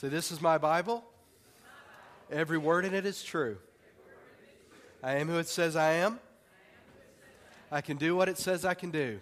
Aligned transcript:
So, 0.00 0.08
this 0.08 0.30
is 0.30 0.40
my 0.40 0.58
Bible. 0.58 1.02
Every 2.30 2.56
word 2.56 2.84
in 2.84 2.94
it 2.94 3.04
is 3.04 3.20
true. 3.20 3.58
I 5.02 5.16
am 5.16 5.26
who 5.26 5.38
it 5.38 5.48
says 5.48 5.74
I 5.74 5.94
am. 5.94 6.20
I 7.72 7.80
can 7.80 7.96
do 7.96 8.14
what 8.14 8.28
it 8.28 8.38
says 8.38 8.64
I 8.64 8.74
can 8.74 8.92
do. 8.92 9.18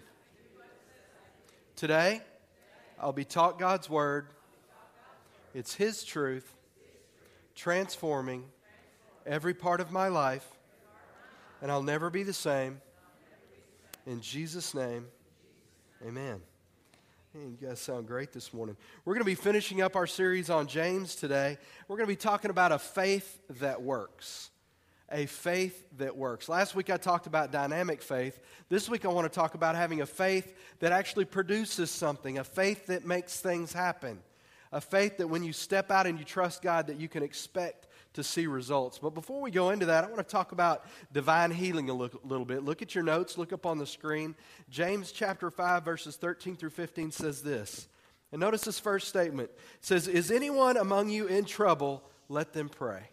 Today, 1.75 2.21
I'll 2.99 3.11
be 3.11 3.25
taught 3.25 3.57
God's 3.57 3.89
Word. 3.89 4.27
It's 5.55 5.73
His 5.73 6.03
truth, 6.03 6.53
transforming 7.55 8.43
every 9.25 9.55
part 9.55 9.81
of 9.81 9.91
my 9.91 10.09
life, 10.09 10.47
and 11.59 11.71
I'll 11.71 11.81
never 11.81 12.11
be 12.11 12.21
the 12.21 12.33
same. 12.33 12.81
In 14.05 14.21
Jesus' 14.21 14.75
name, 14.75 15.07
amen. 16.05 16.39
Hey, 17.37 17.49
you 17.49 17.67
guys 17.67 17.79
sound 17.79 18.07
great 18.07 18.31
this 18.31 18.51
morning. 18.51 18.75
We're 19.05 19.13
going 19.13 19.21
to 19.21 19.25
be 19.25 19.35
finishing 19.35 19.81
up 19.81 19.95
our 19.95 20.07
series 20.07 20.49
on 20.49 20.65
James 20.65 21.15
today. 21.15 21.59
We're 21.87 21.97
going 21.97 22.07
to 22.07 22.11
be 22.11 22.15
talking 22.15 22.49
about 22.49 22.71
a 22.71 22.79
faith 22.79 23.39
that 23.59 23.81
works. 23.81 24.49
A 25.11 25.27
faith 25.27 25.85
that 25.97 26.17
works. 26.17 26.49
Last 26.49 26.73
week 26.73 26.89
I 26.89 26.97
talked 26.97 27.27
about 27.27 27.51
dynamic 27.51 28.01
faith. 28.01 28.39
This 28.69 28.89
week 28.89 29.05
I 29.05 29.09
want 29.09 29.31
to 29.31 29.35
talk 29.35 29.53
about 29.53 29.75
having 29.75 30.01
a 30.01 30.05
faith 30.05 30.55
that 30.79 30.91
actually 30.91 31.25
produces 31.25 31.91
something, 31.91 32.39
a 32.39 32.43
faith 32.43 32.87
that 32.87 33.05
makes 33.05 33.39
things 33.39 33.71
happen, 33.71 34.19
a 34.71 34.81
faith 34.81 35.17
that 35.17 35.27
when 35.27 35.43
you 35.43 35.53
step 35.53 35.91
out 35.91 36.07
and 36.07 36.17
you 36.17 36.25
trust 36.25 36.63
God 36.63 36.87
that 36.87 36.99
you 36.99 37.07
can 37.07 37.21
expect 37.21 37.86
to 38.17 38.23
see 38.23 38.47
results. 38.47 38.97
But 38.99 39.11
before 39.11 39.41
we 39.41 39.51
go 39.51 39.69
into 39.69 39.85
that, 39.85 40.03
I 40.03 40.07
want 40.07 40.17
to 40.17 40.23
talk 40.23 40.51
about 40.51 40.83
divine 41.13 41.51
healing 41.51 41.89
a 41.89 41.93
little 41.93 42.45
bit. 42.45 42.63
Look 42.63 42.81
at 42.81 42.95
your 42.95 43.03
notes, 43.03 43.37
look 43.37 43.53
up 43.53 43.65
on 43.67 43.77
the 43.77 43.85
screen. 43.85 44.35
James 44.69 45.11
chapter 45.11 45.51
5, 45.51 45.85
verses 45.85 46.15
13 46.15 46.55
through 46.55 46.71
15 46.71 47.11
says 47.11 47.43
this. 47.43 47.87
And 48.31 48.39
notice 48.39 48.61
this 48.61 48.79
first 48.79 49.07
statement. 49.07 49.51
It 49.51 49.85
says, 49.85 50.07
Is 50.07 50.31
anyone 50.31 50.77
among 50.77 51.09
you 51.09 51.27
in 51.27 51.45
trouble? 51.45 52.03
Let 52.27 52.53
them 52.53 52.69
pray. 52.69 53.03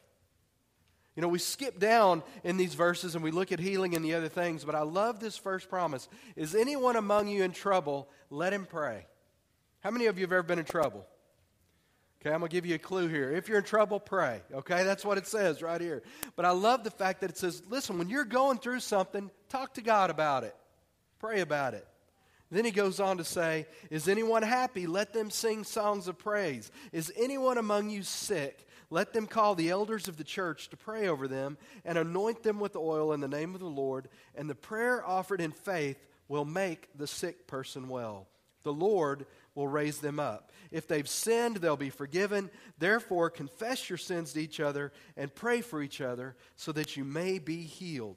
You 1.14 1.20
know, 1.20 1.28
we 1.28 1.38
skip 1.38 1.78
down 1.78 2.22
in 2.42 2.56
these 2.56 2.74
verses 2.74 3.14
and 3.14 3.22
we 3.22 3.30
look 3.30 3.52
at 3.52 3.60
healing 3.60 3.94
and 3.94 4.04
the 4.04 4.14
other 4.14 4.28
things, 4.28 4.64
but 4.64 4.74
I 4.74 4.82
love 4.82 5.20
this 5.20 5.36
first 5.36 5.68
promise. 5.68 6.08
Is 6.34 6.54
anyone 6.54 6.96
among 6.96 7.28
you 7.28 7.44
in 7.44 7.52
trouble? 7.52 8.08
Let 8.30 8.54
him 8.54 8.66
pray. 8.66 9.06
How 9.80 9.90
many 9.90 10.06
of 10.06 10.18
you 10.18 10.24
have 10.24 10.32
ever 10.32 10.42
been 10.42 10.58
in 10.58 10.64
trouble? 10.64 11.06
Okay, 12.24 12.32
I'm 12.32 12.40
going 12.40 12.48
to 12.48 12.56
give 12.56 12.64
you 12.64 12.74
a 12.74 12.78
clue 12.78 13.06
here. 13.08 13.32
If 13.32 13.50
you're 13.50 13.58
in 13.58 13.64
trouble, 13.64 14.00
pray. 14.00 14.40
Okay, 14.50 14.82
that's 14.82 15.04
what 15.04 15.18
it 15.18 15.26
says 15.26 15.60
right 15.60 15.78
here. 15.78 16.02
But 16.36 16.46
I 16.46 16.52
love 16.52 16.82
the 16.82 16.90
fact 16.90 17.20
that 17.20 17.28
it 17.28 17.36
says, 17.36 17.62
listen, 17.68 17.98
when 17.98 18.08
you're 18.08 18.24
going 18.24 18.56
through 18.56 18.80
something, 18.80 19.30
talk 19.50 19.74
to 19.74 19.82
God 19.82 20.08
about 20.08 20.42
it, 20.42 20.56
pray 21.18 21.40
about 21.40 21.74
it. 21.74 21.86
Then 22.50 22.64
he 22.64 22.70
goes 22.70 22.98
on 22.98 23.18
to 23.18 23.24
say, 23.24 23.66
Is 23.90 24.08
anyone 24.08 24.42
happy? 24.42 24.86
Let 24.86 25.12
them 25.12 25.28
sing 25.28 25.64
songs 25.64 26.08
of 26.08 26.18
praise. 26.18 26.70
Is 26.92 27.12
anyone 27.16 27.58
among 27.58 27.90
you 27.90 28.02
sick? 28.02 28.66
Let 28.88 29.12
them 29.12 29.26
call 29.26 29.54
the 29.54 29.70
elders 29.70 30.08
of 30.08 30.16
the 30.16 30.24
church 30.24 30.68
to 30.70 30.76
pray 30.76 31.08
over 31.08 31.28
them 31.28 31.58
and 31.84 31.98
anoint 31.98 32.42
them 32.42 32.58
with 32.58 32.76
oil 32.76 33.12
in 33.12 33.20
the 33.20 33.28
name 33.28 33.54
of 33.54 33.60
the 33.60 33.66
Lord. 33.66 34.08
And 34.34 34.48
the 34.48 34.54
prayer 34.54 35.04
offered 35.06 35.40
in 35.40 35.50
faith 35.50 35.98
will 36.28 36.44
make 36.44 36.88
the 36.96 37.06
sick 37.06 37.46
person 37.46 37.88
well. 37.88 38.28
The 38.62 38.72
Lord 38.72 39.26
will 39.54 39.68
raise 39.68 39.98
them 39.98 40.18
up. 40.18 40.50
If 40.74 40.88
they've 40.88 41.08
sinned, 41.08 41.58
they'll 41.58 41.76
be 41.76 41.88
forgiven. 41.88 42.50
Therefore, 42.78 43.30
confess 43.30 43.88
your 43.88 43.96
sins 43.96 44.32
to 44.32 44.40
each 44.40 44.58
other 44.58 44.92
and 45.16 45.32
pray 45.32 45.60
for 45.60 45.80
each 45.80 46.00
other 46.00 46.34
so 46.56 46.72
that 46.72 46.96
you 46.96 47.04
may 47.04 47.38
be 47.38 47.62
healed. 47.62 48.16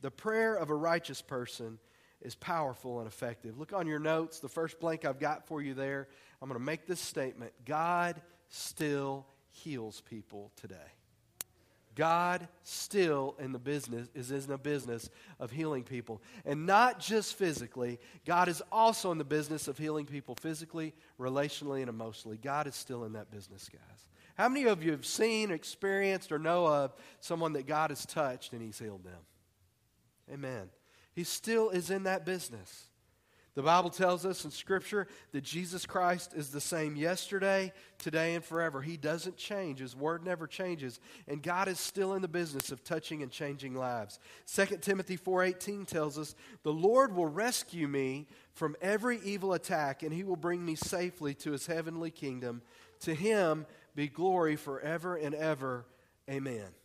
The 0.00 0.10
prayer 0.10 0.54
of 0.54 0.70
a 0.70 0.74
righteous 0.74 1.20
person 1.20 1.78
is 2.22 2.34
powerful 2.34 3.00
and 3.00 3.06
effective. 3.06 3.58
Look 3.58 3.74
on 3.74 3.86
your 3.86 3.98
notes, 3.98 4.40
the 4.40 4.48
first 4.48 4.80
blank 4.80 5.04
I've 5.04 5.20
got 5.20 5.46
for 5.46 5.60
you 5.60 5.74
there. 5.74 6.08
I'm 6.40 6.48
going 6.48 6.58
to 6.58 6.64
make 6.64 6.86
this 6.86 7.00
statement 7.00 7.52
God 7.66 8.22
still 8.48 9.26
heals 9.50 10.00
people 10.00 10.52
today. 10.56 10.76
God 12.00 12.48
still 12.62 13.36
in 13.38 13.52
the 13.52 13.58
business 13.58 14.08
is 14.14 14.30
in 14.30 14.46
the 14.46 14.56
business 14.56 15.10
of 15.38 15.50
healing 15.50 15.84
people. 15.84 16.22
And 16.46 16.64
not 16.64 16.98
just 16.98 17.34
physically, 17.36 17.98
God 18.24 18.48
is 18.48 18.62
also 18.72 19.12
in 19.12 19.18
the 19.18 19.24
business 19.24 19.68
of 19.68 19.76
healing 19.76 20.06
people 20.06 20.34
physically, 20.34 20.94
relationally, 21.20 21.80
and 21.80 21.90
emotionally. 21.90 22.38
God 22.38 22.66
is 22.66 22.74
still 22.74 23.04
in 23.04 23.12
that 23.12 23.30
business, 23.30 23.68
guys. 23.70 24.06
How 24.34 24.48
many 24.48 24.64
of 24.64 24.82
you 24.82 24.92
have 24.92 25.04
seen, 25.04 25.50
experienced, 25.50 26.32
or 26.32 26.38
know 26.38 26.66
of 26.66 26.94
someone 27.20 27.52
that 27.52 27.66
God 27.66 27.90
has 27.90 28.06
touched 28.06 28.54
and 28.54 28.62
He's 28.62 28.78
healed 28.78 29.04
them? 29.04 29.20
Amen. 30.32 30.70
He 31.12 31.22
still 31.22 31.68
is 31.68 31.90
in 31.90 32.04
that 32.04 32.24
business. 32.24 32.86
The 33.60 33.66
Bible 33.66 33.90
tells 33.90 34.24
us 34.24 34.46
in 34.46 34.50
Scripture 34.50 35.06
that 35.32 35.42
Jesus 35.42 35.84
Christ 35.84 36.32
is 36.34 36.48
the 36.48 36.62
same 36.62 36.96
yesterday, 36.96 37.74
today, 37.98 38.34
and 38.34 38.42
forever. 38.42 38.80
He 38.80 38.96
doesn't 38.96 39.36
change. 39.36 39.80
His 39.80 39.94
word 39.94 40.24
never 40.24 40.46
changes. 40.46 40.98
And 41.28 41.42
God 41.42 41.68
is 41.68 41.78
still 41.78 42.14
in 42.14 42.22
the 42.22 42.26
business 42.26 42.72
of 42.72 42.82
touching 42.82 43.22
and 43.22 43.30
changing 43.30 43.74
lives. 43.74 44.18
2 44.46 44.78
Timothy 44.78 45.18
4.18 45.18 45.86
tells 45.86 46.16
us, 46.16 46.34
The 46.62 46.72
Lord 46.72 47.14
will 47.14 47.26
rescue 47.26 47.86
me 47.86 48.28
from 48.54 48.76
every 48.80 49.20
evil 49.24 49.52
attack, 49.52 50.02
and 50.02 50.10
he 50.10 50.24
will 50.24 50.36
bring 50.36 50.64
me 50.64 50.74
safely 50.74 51.34
to 51.34 51.52
his 51.52 51.66
heavenly 51.66 52.10
kingdom. 52.10 52.62
To 53.00 53.14
him 53.14 53.66
be 53.94 54.08
glory 54.08 54.56
forever 54.56 55.16
and 55.16 55.34
ever. 55.34 55.84
Amen. 56.30 56.79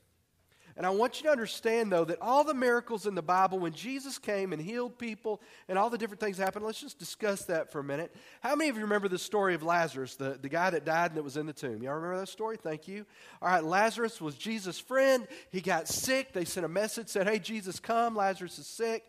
And 0.78 0.86
I 0.86 0.90
want 0.90 1.20
you 1.20 1.24
to 1.28 1.32
understand, 1.32 1.90
though, 1.90 2.04
that 2.04 2.22
all 2.22 2.44
the 2.44 2.54
miracles 2.54 3.06
in 3.06 3.16
the 3.16 3.22
Bible, 3.22 3.60
when 3.60 3.72
Jesus 3.72 4.18
came 4.18 4.52
and 4.52 4.62
healed 4.62 5.00
people 5.00 5.42
and 5.70 5.78
all 5.78 5.90
the 5.90 5.98
different 5.98 6.20
things 6.20 6.38
happened, 6.38 6.66
let's 6.66 6.82
just 6.82 7.00
discuss 7.00 7.46
that 7.46 7.72
for 7.72 7.80
a 7.80 7.84
minute. 7.84 8.14
How 8.42 8.56
many 8.56 8.70
of 8.70 8.76
you 8.76 8.82
remember 8.82 9.08
the 9.08 9.18
story 9.18 9.56
of 9.56 9.64
Lazarus, 9.64 10.16
the, 10.16 10.38
the 10.42 10.50
guy 10.50 10.70
that 10.72 10.84
died 10.84 11.12
and 11.12 11.18
that 11.18 11.24
was 11.24 11.38
in 11.38 11.46
the 11.46 11.54
tomb? 11.54 11.82
Y'all 11.82 11.94
remember 11.94 12.20
that 12.20 12.28
story? 12.28 12.58
Thank 12.58 12.90
you. 12.90 13.06
All 13.42 13.48
right, 13.48 13.64
Lazarus 13.64 14.20
was 14.20 14.36
Jesus' 14.36 14.78
friend. 14.78 15.26
He 15.50 15.62
got 15.62 15.88
sick. 15.88 16.34
They 16.34 16.44
sent 16.44 16.66
a 16.66 16.70
message, 16.70 17.08
said, 17.08 17.28
Hey, 17.28 17.40
Jesus, 17.40 17.80
come. 17.80 18.14
Lazarus 18.14 18.60
is 18.60 18.68
sick. 18.68 19.06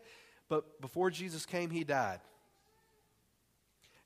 But 0.47 0.79
before 0.79 1.11
Jesus 1.11 1.45
came, 1.45 1.69
he 1.69 1.83
died. 1.83 2.19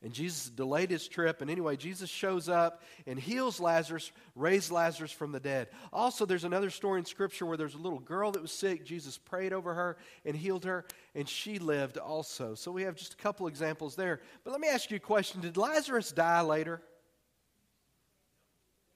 And 0.03 0.13
Jesus 0.13 0.49
delayed 0.49 0.89
his 0.89 1.07
trip. 1.07 1.41
And 1.41 1.51
anyway, 1.51 1.75
Jesus 1.75 2.09
shows 2.09 2.49
up 2.49 2.81
and 3.05 3.19
heals 3.19 3.59
Lazarus, 3.59 4.11
raised 4.35 4.71
Lazarus 4.71 5.11
from 5.11 5.31
the 5.31 5.39
dead. 5.39 5.67
Also, 5.93 6.25
there's 6.25 6.43
another 6.43 6.71
story 6.71 6.99
in 6.99 7.05
Scripture 7.05 7.45
where 7.45 7.57
there's 7.57 7.75
a 7.75 7.79
little 7.79 7.99
girl 7.99 8.31
that 8.31 8.41
was 8.41 8.51
sick. 8.51 8.83
Jesus 8.83 9.19
prayed 9.19 9.53
over 9.53 9.75
her 9.75 9.97
and 10.25 10.35
healed 10.35 10.65
her, 10.65 10.85
and 11.13 11.29
she 11.29 11.59
lived 11.59 11.99
also. 11.99 12.55
So 12.55 12.71
we 12.71 12.83
have 12.83 12.95
just 12.95 13.13
a 13.13 13.17
couple 13.17 13.45
examples 13.45 13.95
there. 13.95 14.21
But 14.43 14.51
let 14.51 14.59
me 14.59 14.69
ask 14.69 14.89
you 14.89 14.97
a 14.97 14.99
question 14.99 15.41
Did 15.41 15.57
Lazarus 15.57 16.11
die 16.11 16.41
later? 16.41 16.81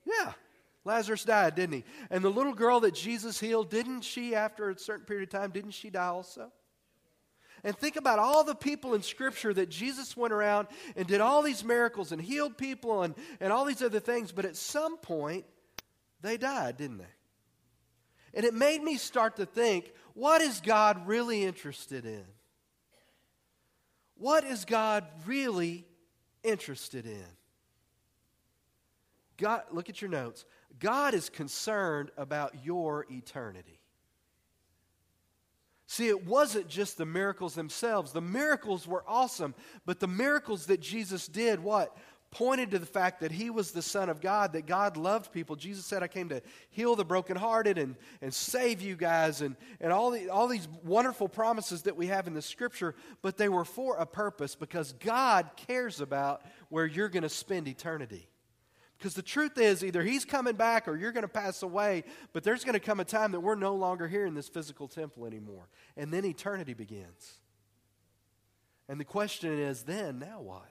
Yeah. 0.05 0.33
Lazarus 0.85 1.23
died, 1.23 1.55
didn't 1.55 1.73
he? 1.73 1.83
And 2.11 2.23
the 2.23 2.29
little 2.29 2.53
girl 2.53 2.79
that 2.81 2.93
Jesus 2.93 3.39
healed, 3.39 3.71
didn't 3.71 4.01
she, 4.01 4.35
after 4.35 4.69
a 4.69 4.77
certain 4.77 5.05
period 5.05 5.33
of 5.33 5.39
time, 5.39 5.49
didn't 5.51 5.71
she 5.71 5.89
die 5.89 6.05
also? 6.05 6.51
And 7.65 7.75
think 7.75 7.95
about 7.95 8.19
all 8.19 8.43
the 8.43 8.53
people 8.53 8.93
in 8.93 9.01
Scripture 9.01 9.51
that 9.51 9.69
Jesus 9.69 10.15
went 10.15 10.31
around 10.31 10.67
and 10.95 11.07
did 11.07 11.19
all 11.19 11.41
these 11.41 11.63
miracles 11.63 12.11
and 12.11 12.21
healed 12.21 12.59
people 12.59 13.01
and, 13.01 13.15
and 13.39 13.51
all 13.51 13.65
these 13.65 13.81
other 13.81 13.99
things, 13.99 14.31
but 14.31 14.45
at 14.45 14.55
some 14.55 14.97
point, 14.97 15.45
they 16.21 16.37
died, 16.37 16.77
didn't 16.77 16.99
they? 16.99 17.05
And 18.35 18.45
it 18.45 18.53
made 18.53 18.83
me 18.83 18.97
start 18.97 19.37
to 19.37 19.47
think 19.47 19.91
what 20.13 20.41
is 20.41 20.61
God 20.61 21.07
really 21.07 21.43
interested 21.43 22.05
in? 22.05 22.23
What 24.15 24.43
is 24.43 24.63
God 24.63 25.03
really 25.25 25.87
interested 26.43 27.07
in? 27.07 27.25
God, 29.37 29.63
look 29.71 29.89
at 29.89 30.03
your 30.03 30.11
notes. 30.11 30.45
God 30.79 31.15
is 31.15 31.29
concerned 31.29 32.11
about 32.15 32.63
your 32.63 33.07
eternity. 33.09 33.74
See, 35.87 36.07
it 36.07 36.25
wasn't 36.25 36.67
just 36.67 36.97
the 36.97 37.05
miracles 37.05 37.53
themselves. 37.53 38.11
The 38.11 38.21
miracles 38.21 38.87
were 38.87 39.03
awesome, 39.07 39.53
but 39.85 39.99
the 39.99 40.07
miracles 40.07 40.65
that 40.67 40.81
Jesus 40.81 41.27
did, 41.27 41.63
what? 41.63 41.95
Pointed 42.31 42.71
to 42.71 42.79
the 42.79 42.87
fact 42.87 43.21
that 43.21 43.31
he 43.31 43.49
was 43.49 43.71
the 43.71 43.83
Son 43.83 44.09
of 44.09 44.19
God, 44.19 44.53
that 44.53 44.65
God 44.65 44.97
loved 44.97 45.31
people. 45.31 45.55
Jesus 45.55 45.85
said, 45.85 46.01
I 46.01 46.07
came 46.07 46.29
to 46.29 46.41
heal 46.71 46.95
the 46.95 47.05
brokenhearted 47.05 47.77
and, 47.77 47.95
and 48.21 48.33
save 48.33 48.81
you 48.81 48.95
guys, 48.95 49.41
and, 49.41 49.55
and 49.79 49.93
all, 49.93 50.09
the, 50.09 50.29
all 50.29 50.47
these 50.47 50.67
wonderful 50.83 51.29
promises 51.29 51.83
that 51.83 51.95
we 51.95 52.07
have 52.07 52.27
in 52.27 52.33
the 52.33 52.41
scripture, 52.41 52.95
but 53.21 53.37
they 53.37 53.47
were 53.47 53.63
for 53.63 53.97
a 53.97 54.05
purpose 54.07 54.55
because 54.55 54.93
God 54.93 55.49
cares 55.55 56.01
about 56.01 56.41
where 56.69 56.85
you're 56.85 57.09
going 57.09 57.23
to 57.23 57.29
spend 57.29 57.67
eternity. 57.67 58.27
Because 58.97 59.13
the 59.13 59.21
truth 59.21 59.57
is, 59.57 59.83
either 59.83 60.03
he's 60.03 60.23
coming 60.25 60.55
back 60.55 60.87
or 60.87 60.95
you're 60.95 61.11
going 61.11 61.23
to 61.23 61.27
pass 61.27 61.63
away, 61.63 62.03
but 62.33 62.43
there's 62.43 62.63
going 62.63 62.73
to 62.73 62.79
come 62.79 62.99
a 62.99 63.05
time 63.05 63.33
that 63.33 63.41
we're 63.41 63.55
no 63.55 63.75
longer 63.75 64.07
here 64.07 64.25
in 64.25 64.33
this 64.33 64.47
physical 64.47 64.87
temple 64.87 65.25
anymore. 65.25 65.67
And 65.97 66.13
then 66.13 66.23
eternity 66.25 66.73
begins. 66.73 67.39
And 68.87 68.99
the 68.99 69.05
question 69.05 69.59
is 69.59 69.83
then, 69.83 70.19
now 70.19 70.39
what? 70.41 70.69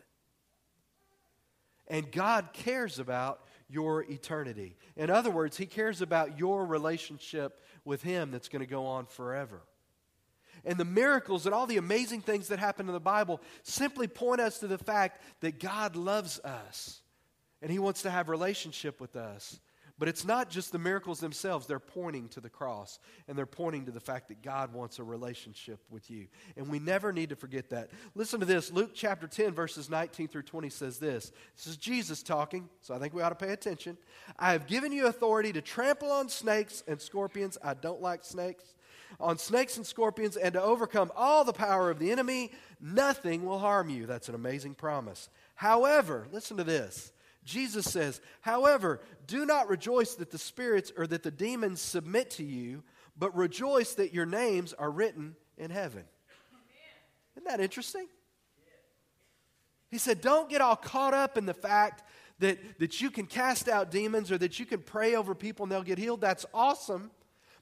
And 1.87 2.11
God 2.11 2.51
cares 2.55 2.99
about 2.99 3.41
your 3.69 4.03
eternity. 4.11 4.77
In 4.97 5.11
other 5.11 5.31
words, 5.31 5.57
He 5.57 5.67
cares 5.67 6.01
about 6.01 6.39
your 6.39 6.65
relationship 6.65 7.61
with 7.85 8.03
Him 8.03 8.31
that's 8.31 8.49
going 8.49 8.61
to 8.61 8.67
go 8.67 8.87
on 8.87 9.05
forever. 9.05 9.61
And 10.65 10.79
the 10.79 10.85
miracles 10.87 11.45
and 11.45 11.55
all 11.55 11.67
the 11.67 11.77
amazing 11.77 12.23
things 12.23 12.49
that 12.49 12.59
happen 12.59 12.87
in 12.87 12.95
the 12.95 13.01
Bible 13.01 13.43
simply 13.65 14.07
point 14.07 14.41
us 14.41 14.61
to 14.61 14.67
the 14.67 14.79
fact 14.79 15.21
that 15.41 15.61
God 15.61 15.95
loves 15.95 16.41
us 16.41 17.03
and 17.65 17.73
He 17.73 17.79
wants 17.79 18.03
to 18.03 18.11
have 18.11 18.29
relationship 18.29 19.01
with 19.01 19.17
us. 19.17 19.59
But 19.99 20.09
it's 20.09 20.25
not 20.25 20.51
just 20.51 20.71
the 20.71 20.79
miracles 20.79 21.19
themselves, 21.19 21.67
they're 21.67 21.79
pointing 21.79 22.29
to 22.31 22.41
the 22.41 22.51
cross 22.51 22.99
and 23.27 23.39
they're 23.39 23.47
pointing 23.47 23.87
to 23.87 23.91
the 23.91 24.01
fact 24.01 24.29
that 24.29 24.43
God 24.43 24.75
wants 24.75 24.99
a 24.99 25.05
relationship 25.05 25.81
with 25.89 26.11
you. 26.11 26.27
And 26.59 26.69
we 26.69 26.79
never 26.79 27.11
need 27.11 27.31
to 27.31 27.37
forget 27.37 27.71
that. 27.71 27.91
Listen 28.15 28.39
to 28.41 28.45
this 28.45 28.71
Luke 28.71 28.91
chapter 28.93 29.27
10, 29.27 29.53
verses 29.53 29.89
19 29.89 30.29
through 30.29 30.43
20 30.43 30.69
says 30.69 30.99
this. 30.99 31.33
This 31.57 31.67
is 31.69 31.79
Jesus 31.79 32.23
talking, 32.23 32.69
so 32.83 32.93
I 32.93 32.99
think 32.99 33.15
we 33.15 33.23
ought 33.23 33.31
to 33.31 33.47
pay 33.47 33.53
attention. 33.53 33.97
I 34.39 34.53
have 34.53 34.67
given 34.67 34.93
you 34.93 35.07
authority 35.07 35.53
to 35.55 35.63
trample 35.63 36.13
on 36.13 36.29
snakes 36.29 36.83
and 36.87 37.01
scorpions. 37.01 37.57
I 37.65 37.73
don't 37.73 38.03
like 38.03 38.25
snakes. 38.25 38.75
On 39.21 39.39
snakes 39.39 39.79
and 39.79 39.87
scorpions, 39.87 40.37
and 40.37 40.53
to 40.53 40.63
overcome 40.63 41.13
all 41.17 41.45
the 41.45 41.53
power 41.53 41.89
of 41.89 41.99
the 41.99 42.11
enemy, 42.11 42.51
nothing 42.79 43.47
will 43.47 43.61
harm 43.61 43.89
you. 43.89 44.05
That's 44.05 44.29
an 44.29 44.35
amazing 44.35 44.75
promise. 44.75 45.31
However, 45.55 46.27
listen 46.31 46.59
to 46.59 46.65
this. 46.65 47.13
Jesus 47.45 47.91
says, 47.91 48.21
However, 48.41 49.01
do 49.27 49.45
not 49.45 49.69
rejoice 49.69 50.15
that 50.15 50.31
the 50.31 50.39
spirits 50.39 50.93
or 50.97 51.07
that 51.07 51.23
the 51.23 51.31
demons 51.31 51.81
submit 51.81 52.31
to 52.33 52.45
you, 52.45 52.83
but 53.17 53.35
rejoice 53.37 53.95
that 53.95 54.13
your 54.13 54.27
names 54.27 54.73
are 54.73 54.91
written 54.91 55.37
in 55.57 55.71
heaven. 55.71 56.05
Isn't 57.37 57.47
that 57.47 57.61
interesting? 57.61 58.07
He 59.91 59.99
said, 59.99 60.21
Don't 60.21 60.49
get 60.49 60.61
all 60.61 60.77
caught 60.77 61.15
up 61.15 61.37
in 61.37 61.47
the 61.47 61.55
fact 61.55 62.03
that, 62.39 62.59
that 62.79 63.01
you 63.01 63.11
can 63.11 63.27
cast 63.27 63.69
out 63.69 63.91
demons 63.91 64.33
or 64.33 64.39
that 64.39 64.59
you 64.59 64.67
can 64.67 64.81
pray 64.81 65.15
over 65.15 65.35
people 65.35 65.65
and 65.65 65.73
they'll 65.73 65.83
get 65.83 65.99
healed. 65.99 66.21
That's 66.21 66.47
awesome 66.53 67.11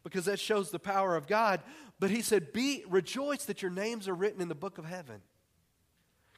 because 0.02 0.24
that 0.26 0.40
shows 0.40 0.70
the 0.70 0.78
power 0.78 1.16
of 1.16 1.26
God. 1.26 1.60
But 1.98 2.10
he 2.10 2.22
said, 2.22 2.52
Be 2.52 2.84
rejoice 2.88 3.44
that 3.44 3.62
your 3.62 3.70
names 3.70 4.08
are 4.08 4.14
written 4.14 4.40
in 4.40 4.48
the 4.48 4.54
book 4.54 4.78
of 4.78 4.84
heaven. 4.84 5.20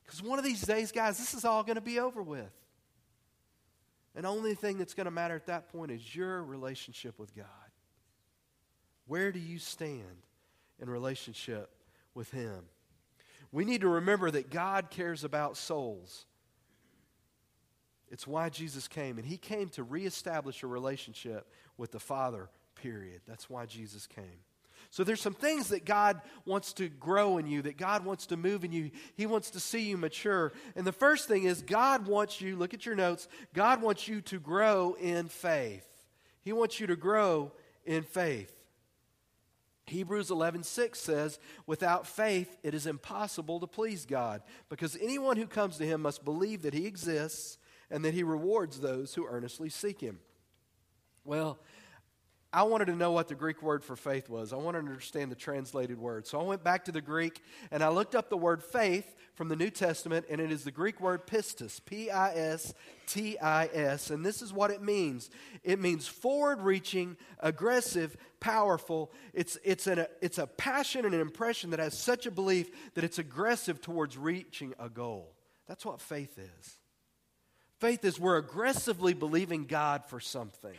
Because 0.04 0.22
one 0.22 0.38
of 0.38 0.44
these 0.44 0.62
days, 0.62 0.92
guys, 0.92 1.18
this 1.18 1.34
is 1.34 1.44
all 1.44 1.62
going 1.62 1.76
to 1.76 1.80
be 1.80 1.98
over 1.98 2.22
with. 2.22 2.50
And 4.14 4.24
the 4.24 4.28
only 4.28 4.54
thing 4.54 4.78
that's 4.78 4.94
going 4.94 5.06
to 5.06 5.10
matter 5.10 5.34
at 5.34 5.46
that 5.46 5.68
point 5.72 5.90
is 5.90 6.14
your 6.14 6.42
relationship 6.42 7.18
with 7.18 7.34
God. 7.34 7.46
Where 9.06 9.32
do 9.32 9.38
you 9.38 9.58
stand 9.58 10.22
in 10.80 10.88
relationship 10.88 11.70
with 12.14 12.30
Him? 12.30 12.64
We 13.52 13.64
need 13.64 13.82
to 13.82 13.88
remember 13.88 14.30
that 14.30 14.50
God 14.50 14.90
cares 14.90 15.24
about 15.24 15.56
souls. 15.56 16.26
It's 18.10 18.26
why 18.26 18.48
Jesus 18.48 18.86
came, 18.86 19.18
and 19.18 19.26
He 19.26 19.36
came 19.36 19.68
to 19.70 19.82
reestablish 19.82 20.62
a 20.62 20.66
relationship 20.66 21.48
with 21.76 21.90
the 21.90 22.00
Father, 22.00 22.48
period. 22.76 23.20
That's 23.26 23.50
why 23.50 23.66
Jesus 23.66 24.06
came. 24.06 24.40
So 24.90 25.04
there's 25.04 25.20
some 25.20 25.34
things 25.34 25.68
that 25.68 25.84
God 25.84 26.20
wants 26.44 26.72
to 26.74 26.88
grow 26.88 27.38
in 27.38 27.46
you, 27.46 27.62
that 27.62 27.76
God 27.76 28.04
wants 28.04 28.26
to 28.26 28.36
move 28.36 28.64
in 28.64 28.72
you. 28.72 28.90
He 29.16 29.26
wants 29.26 29.50
to 29.50 29.60
see 29.60 29.80
you 29.80 29.96
mature. 29.96 30.52
And 30.76 30.86
the 30.86 30.92
first 30.92 31.28
thing 31.28 31.44
is 31.44 31.62
God 31.62 32.06
wants 32.06 32.40
you, 32.40 32.56
look 32.56 32.74
at 32.74 32.86
your 32.86 32.94
notes, 32.94 33.28
God 33.52 33.82
wants 33.82 34.08
you 34.08 34.20
to 34.22 34.38
grow 34.38 34.94
in 34.94 35.28
faith. 35.28 35.86
He 36.42 36.52
wants 36.52 36.78
you 36.78 36.86
to 36.86 36.96
grow 36.96 37.52
in 37.84 38.02
faith. 38.02 38.52
Hebrews 39.86 40.30
11:6 40.30 40.98
says, 40.98 41.38
"Without 41.66 42.06
faith 42.06 42.56
it 42.62 42.72
is 42.74 42.86
impossible 42.86 43.60
to 43.60 43.66
please 43.66 44.06
God, 44.06 44.42
because 44.68 44.96
anyone 44.96 45.36
who 45.36 45.46
comes 45.46 45.76
to 45.76 45.86
him 45.86 46.00
must 46.02 46.24
believe 46.24 46.62
that 46.62 46.72
he 46.72 46.86
exists 46.86 47.58
and 47.90 48.04
that 48.04 48.14
he 48.14 48.22
rewards 48.22 48.80
those 48.80 49.14
who 49.14 49.26
earnestly 49.26 49.68
seek 49.68 50.00
him." 50.00 50.20
Well, 51.22 51.58
I 52.54 52.62
wanted 52.62 52.84
to 52.84 52.94
know 52.94 53.10
what 53.10 53.26
the 53.26 53.34
Greek 53.34 53.62
word 53.62 53.82
for 53.82 53.96
faith 53.96 54.28
was. 54.28 54.52
I 54.52 54.56
wanted 54.56 54.82
to 54.82 54.86
understand 54.86 55.32
the 55.32 55.36
translated 55.36 55.98
word. 55.98 56.24
So 56.24 56.38
I 56.40 56.44
went 56.44 56.62
back 56.62 56.84
to 56.84 56.92
the 56.92 57.00
Greek 57.00 57.42
and 57.72 57.82
I 57.82 57.88
looked 57.88 58.14
up 58.14 58.30
the 58.30 58.36
word 58.36 58.62
faith 58.62 59.16
from 59.34 59.48
the 59.48 59.56
New 59.56 59.70
Testament, 59.70 60.26
and 60.30 60.40
it 60.40 60.52
is 60.52 60.62
the 60.62 60.70
Greek 60.70 61.00
word 61.00 61.26
pistis, 61.26 61.84
P 61.84 62.12
I 62.12 62.32
S 62.32 62.72
T 63.08 63.36
I 63.40 63.66
S. 63.66 64.10
And 64.10 64.24
this 64.24 64.40
is 64.40 64.52
what 64.52 64.70
it 64.70 64.80
means 64.80 65.30
it 65.64 65.80
means 65.80 66.06
forward 66.06 66.60
reaching, 66.60 67.16
aggressive, 67.40 68.16
powerful. 68.38 69.10
It's, 69.32 69.58
it's, 69.64 69.88
an, 69.88 70.06
it's 70.22 70.38
a 70.38 70.46
passion 70.46 71.04
and 71.04 71.12
an 71.12 71.20
impression 71.20 71.70
that 71.70 71.80
has 71.80 71.98
such 71.98 72.24
a 72.24 72.30
belief 72.30 72.70
that 72.94 73.02
it's 73.02 73.18
aggressive 73.18 73.80
towards 73.80 74.16
reaching 74.16 74.74
a 74.78 74.88
goal. 74.88 75.34
That's 75.66 75.84
what 75.84 76.00
faith 76.00 76.38
is. 76.38 76.78
Faith 77.80 78.04
is 78.04 78.20
we're 78.20 78.36
aggressively 78.36 79.12
believing 79.12 79.64
God 79.64 80.04
for 80.06 80.20
something 80.20 80.76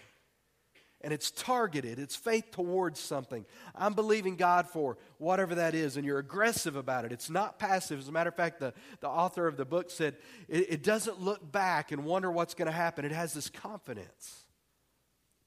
and 1.05 1.13
it's 1.13 1.29
targeted. 1.29 1.99
It's 1.99 2.15
faith 2.15 2.49
towards 2.49 2.99
something. 2.99 3.45
I'm 3.75 3.93
believing 3.93 4.37
God 4.37 4.67
for 4.67 4.97
whatever 5.19 5.53
that 5.53 5.75
is, 5.75 5.97
and 5.97 6.05
you're 6.05 6.17
aggressive 6.17 6.75
about 6.75 7.05
it. 7.05 7.11
It's 7.11 7.29
not 7.29 7.59
passive. 7.59 7.99
As 7.99 8.07
a 8.07 8.11
matter 8.11 8.29
of 8.29 8.35
fact, 8.35 8.59
the, 8.59 8.73
the 9.01 9.07
author 9.07 9.45
of 9.45 9.55
the 9.55 9.65
book 9.65 9.91
said 9.91 10.15
it, 10.49 10.65
it 10.67 10.83
doesn't 10.83 11.21
look 11.21 11.51
back 11.51 11.91
and 11.91 12.05
wonder 12.05 12.31
what's 12.31 12.55
going 12.55 12.65
to 12.65 12.71
happen. 12.71 13.05
It 13.05 13.11
has 13.11 13.35
this 13.35 13.51
confidence 13.51 14.45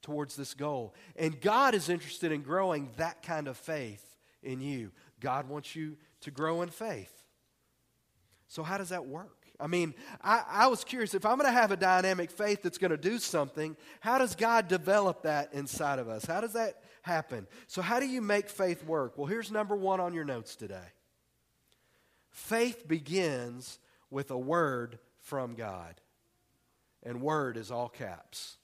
towards 0.01 0.37
this 0.37 0.53
goal. 0.53 0.95
And 1.17 1.41
God 1.41 1.75
is 1.75 1.89
interested 1.89 2.31
in 2.31 2.41
growing 2.41 2.89
that 2.95 3.21
kind 3.21 3.49
of 3.49 3.57
faith 3.57 4.15
in 4.41 4.61
you. 4.61 4.93
God 5.19 5.49
wants 5.49 5.75
you 5.75 5.97
to 6.21 6.31
grow 6.31 6.61
in 6.61 6.69
faith. 6.69 7.11
So, 8.47 8.63
how 8.63 8.77
does 8.77 8.89
that 8.89 9.05
work? 9.05 9.38
I 9.59 9.67
mean, 9.67 9.93
I, 10.21 10.43
I 10.47 10.67
was 10.67 10.83
curious 10.83 11.13
if 11.13 11.25
I'm 11.25 11.37
going 11.37 11.49
to 11.49 11.59
have 11.59 11.71
a 11.71 11.77
dynamic 11.77 12.31
faith 12.31 12.61
that's 12.61 12.77
going 12.77 12.91
to 12.91 12.97
do 12.97 13.17
something, 13.17 13.75
how 13.99 14.17
does 14.17 14.35
God 14.35 14.67
develop 14.67 15.23
that 15.23 15.53
inside 15.53 15.99
of 15.99 16.07
us? 16.07 16.23
How 16.25 16.39
does 16.39 16.53
that 16.53 16.81
happen? 17.01 17.45
So, 17.67 17.81
how 17.81 17.99
do 17.99 18.07
you 18.07 18.21
make 18.21 18.49
faith 18.49 18.85
work? 18.85 19.17
Well, 19.17 19.27
here's 19.27 19.51
number 19.51 19.75
one 19.75 19.99
on 19.99 20.13
your 20.13 20.23
notes 20.23 20.55
today 20.55 20.87
faith 22.31 22.87
begins 22.87 23.79
with 24.09 24.31
a 24.31 24.37
word 24.37 24.97
from 25.19 25.55
God, 25.55 25.99
and 27.03 27.21
word 27.21 27.57
is 27.57 27.69
all 27.69 27.89
caps. 27.89 28.57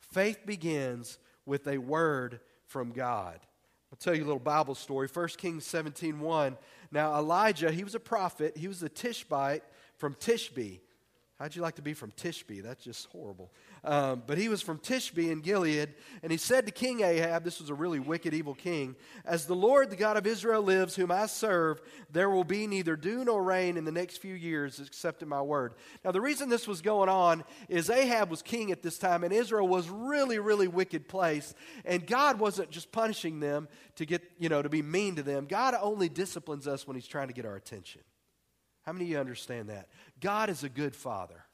Faith 0.00 0.44
begins 0.44 1.18
with 1.46 1.66
a 1.68 1.78
word 1.78 2.40
from 2.66 2.90
God. 2.90 3.38
I'll 3.92 3.98
tell 3.98 4.14
you 4.14 4.24
a 4.24 4.26
little 4.26 4.40
Bible 4.40 4.74
story. 4.74 5.06
1 5.12 5.28
Kings 5.38 5.64
17 5.64 6.18
1. 6.18 6.56
Now, 6.90 7.16
Elijah, 7.16 7.70
he 7.70 7.84
was 7.84 7.94
a 7.94 8.00
prophet, 8.00 8.56
he 8.56 8.66
was 8.66 8.82
a 8.82 8.88
Tishbite 8.88 9.62
from 9.96 10.14
Tishbe. 10.14 10.80
How'd 11.38 11.56
you 11.56 11.62
like 11.62 11.74
to 11.74 11.82
be 11.82 11.94
from 11.94 12.12
Tishbe? 12.12 12.62
That's 12.62 12.84
just 12.84 13.06
horrible. 13.08 13.52
Um, 13.82 14.22
but 14.24 14.38
he 14.38 14.48
was 14.48 14.62
from 14.62 14.78
Tishbe 14.78 15.32
in 15.32 15.40
Gilead, 15.40 15.92
and 16.22 16.30
he 16.30 16.38
said 16.38 16.64
to 16.66 16.72
King 16.72 17.00
Ahab, 17.00 17.42
this 17.42 17.60
was 17.60 17.70
a 17.70 17.74
really 17.74 17.98
wicked, 17.98 18.32
evil 18.32 18.54
king, 18.54 18.94
As 19.24 19.44
the 19.44 19.56
Lord, 19.56 19.90
the 19.90 19.96
God 19.96 20.16
of 20.16 20.28
Israel, 20.28 20.62
lives, 20.62 20.94
whom 20.94 21.10
I 21.10 21.26
serve, 21.26 21.80
there 22.08 22.30
will 22.30 22.44
be 22.44 22.68
neither 22.68 22.94
dew 22.94 23.24
nor 23.24 23.42
rain 23.42 23.76
in 23.76 23.84
the 23.84 23.90
next 23.90 24.18
few 24.18 24.34
years, 24.34 24.78
except 24.78 25.22
in 25.22 25.28
my 25.28 25.42
word. 25.42 25.74
Now, 26.04 26.12
the 26.12 26.20
reason 26.20 26.48
this 26.48 26.68
was 26.68 26.80
going 26.80 27.08
on 27.08 27.42
is 27.68 27.90
Ahab 27.90 28.30
was 28.30 28.40
king 28.40 28.70
at 28.70 28.82
this 28.82 28.96
time, 28.96 29.24
and 29.24 29.32
Israel 29.32 29.66
was 29.66 29.90
really, 29.90 30.38
really 30.38 30.68
wicked 30.68 31.08
place, 31.08 31.52
and 31.84 32.06
God 32.06 32.38
wasn't 32.38 32.70
just 32.70 32.92
punishing 32.92 33.40
them 33.40 33.66
to 33.96 34.06
get, 34.06 34.22
you 34.38 34.48
know, 34.48 34.62
to 34.62 34.68
be 34.68 34.82
mean 34.82 35.16
to 35.16 35.22
them. 35.24 35.46
God 35.46 35.74
only 35.78 36.08
disciplines 36.08 36.68
us 36.68 36.86
when 36.86 36.94
he's 36.94 37.08
trying 37.08 37.26
to 37.26 37.34
get 37.34 37.44
our 37.44 37.56
attention. 37.56 38.02
How 38.84 38.92
many 38.92 39.06
of 39.06 39.10
you 39.10 39.18
understand 39.18 39.70
that? 39.70 39.88
God 40.20 40.50
is 40.50 40.62
a 40.62 40.68
good 40.68 40.94
father. 40.94 41.44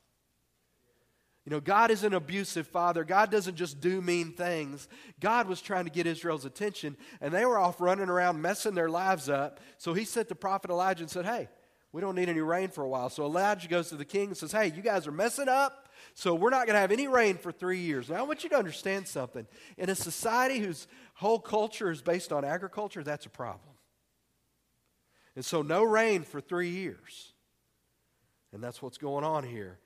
You 1.46 1.50
know, 1.50 1.60
God 1.60 1.90
is 1.90 2.04
an 2.04 2.12
abusive 2.12 2.66
father. 2.66 3.02
God 3.02 3.30
doesn't 3.30 3.56
just 3.56 3.80
do 3.80 4.02
mean 4.02 4.32
things. 4.32 4.88
God 5.20 5.48
was 5.48 5.62
trying 5.62 5.84
to 5.84 5.90
get 5.90 6.06
Israel's 6.06 6.44
attention, 6.44 6.96
and 7.20 7.32
they 7.32 7.46
were 7.46 7.58
off 7.58 7.80
running 7.80 8.10
around 8.10 8.42
messing 8.42 8.74
their 8.74 8.90
lives 8.90 9.28
up. 9.28 9.58
So 9.78 9.94
he 9.94 10.04
sent 10.04 10.28
the 10.28 10.34
prophet 10.34 10.70
Elijah 10.70 11.02
and 11.02 11.10
said, 11.10 11.24
Hey, 11.24 11.48
we 11.92 12.00
don't 12.00 12.14
need 12.14 12.28
any 12.28 12.40
rain 12.40 12.68
for 12.68 12.84
a 12.84 12.88
while. 12.88 13.08
So 13.08 13.24
Elijah 13.24 13.68
goes 13.68 13.88
to 13.88 13.96
the 13.96 14.04
king 14.04 14.28
and 14.28 14.36
says, 14.36 14.52
Hey, 14.52 14.72
you 14.74 14.82
guys 14.82 15.06
are 15.06 15.12
messing 15.12 15.48
up, 15.48 15.88
so 16.14 16.34
we're 16.34 16.50
not 16.50 16.66
going 16.66 16.74
to 16.74 16.80
have 16.80 16.92
any 16.92 17.08
rain 17.08 17.38
for 17.38 17.52
three 17.52 17.80
years. 17.80 18.10
Now, 18.10 18.16
I 18.16 18.22
want 18.22 18.44
you 18.44 18.50
to 18.50 18.56
understand 18.56 19.08
something. 19.08 19.46
In 19.78 19.88
a 19.88 19.94
society 19.94 20.58
whose 20.58 20.86
whole 21.14 21.38
culture 21.38 21.90
is 21.90 22.02
based 22.02 22.32
on 22.32 22.44
agriculture, 22.44 23.02
that's 23.02 23.26
a 23.26 23.30
problem. 23.30 23.69
And 25.36 25.44
so, 25.44 25.62
no 25.62 25.84
rain 25.84 26.22
for 26.22 26.40
three 26.40 26.70
years. 26.70 27.32
And 28.52 28.62
that's 28.62 28.82
what's 28.82 28.98
going 28.98 29.24
on 29.24 29.44
here. 29.44 29.78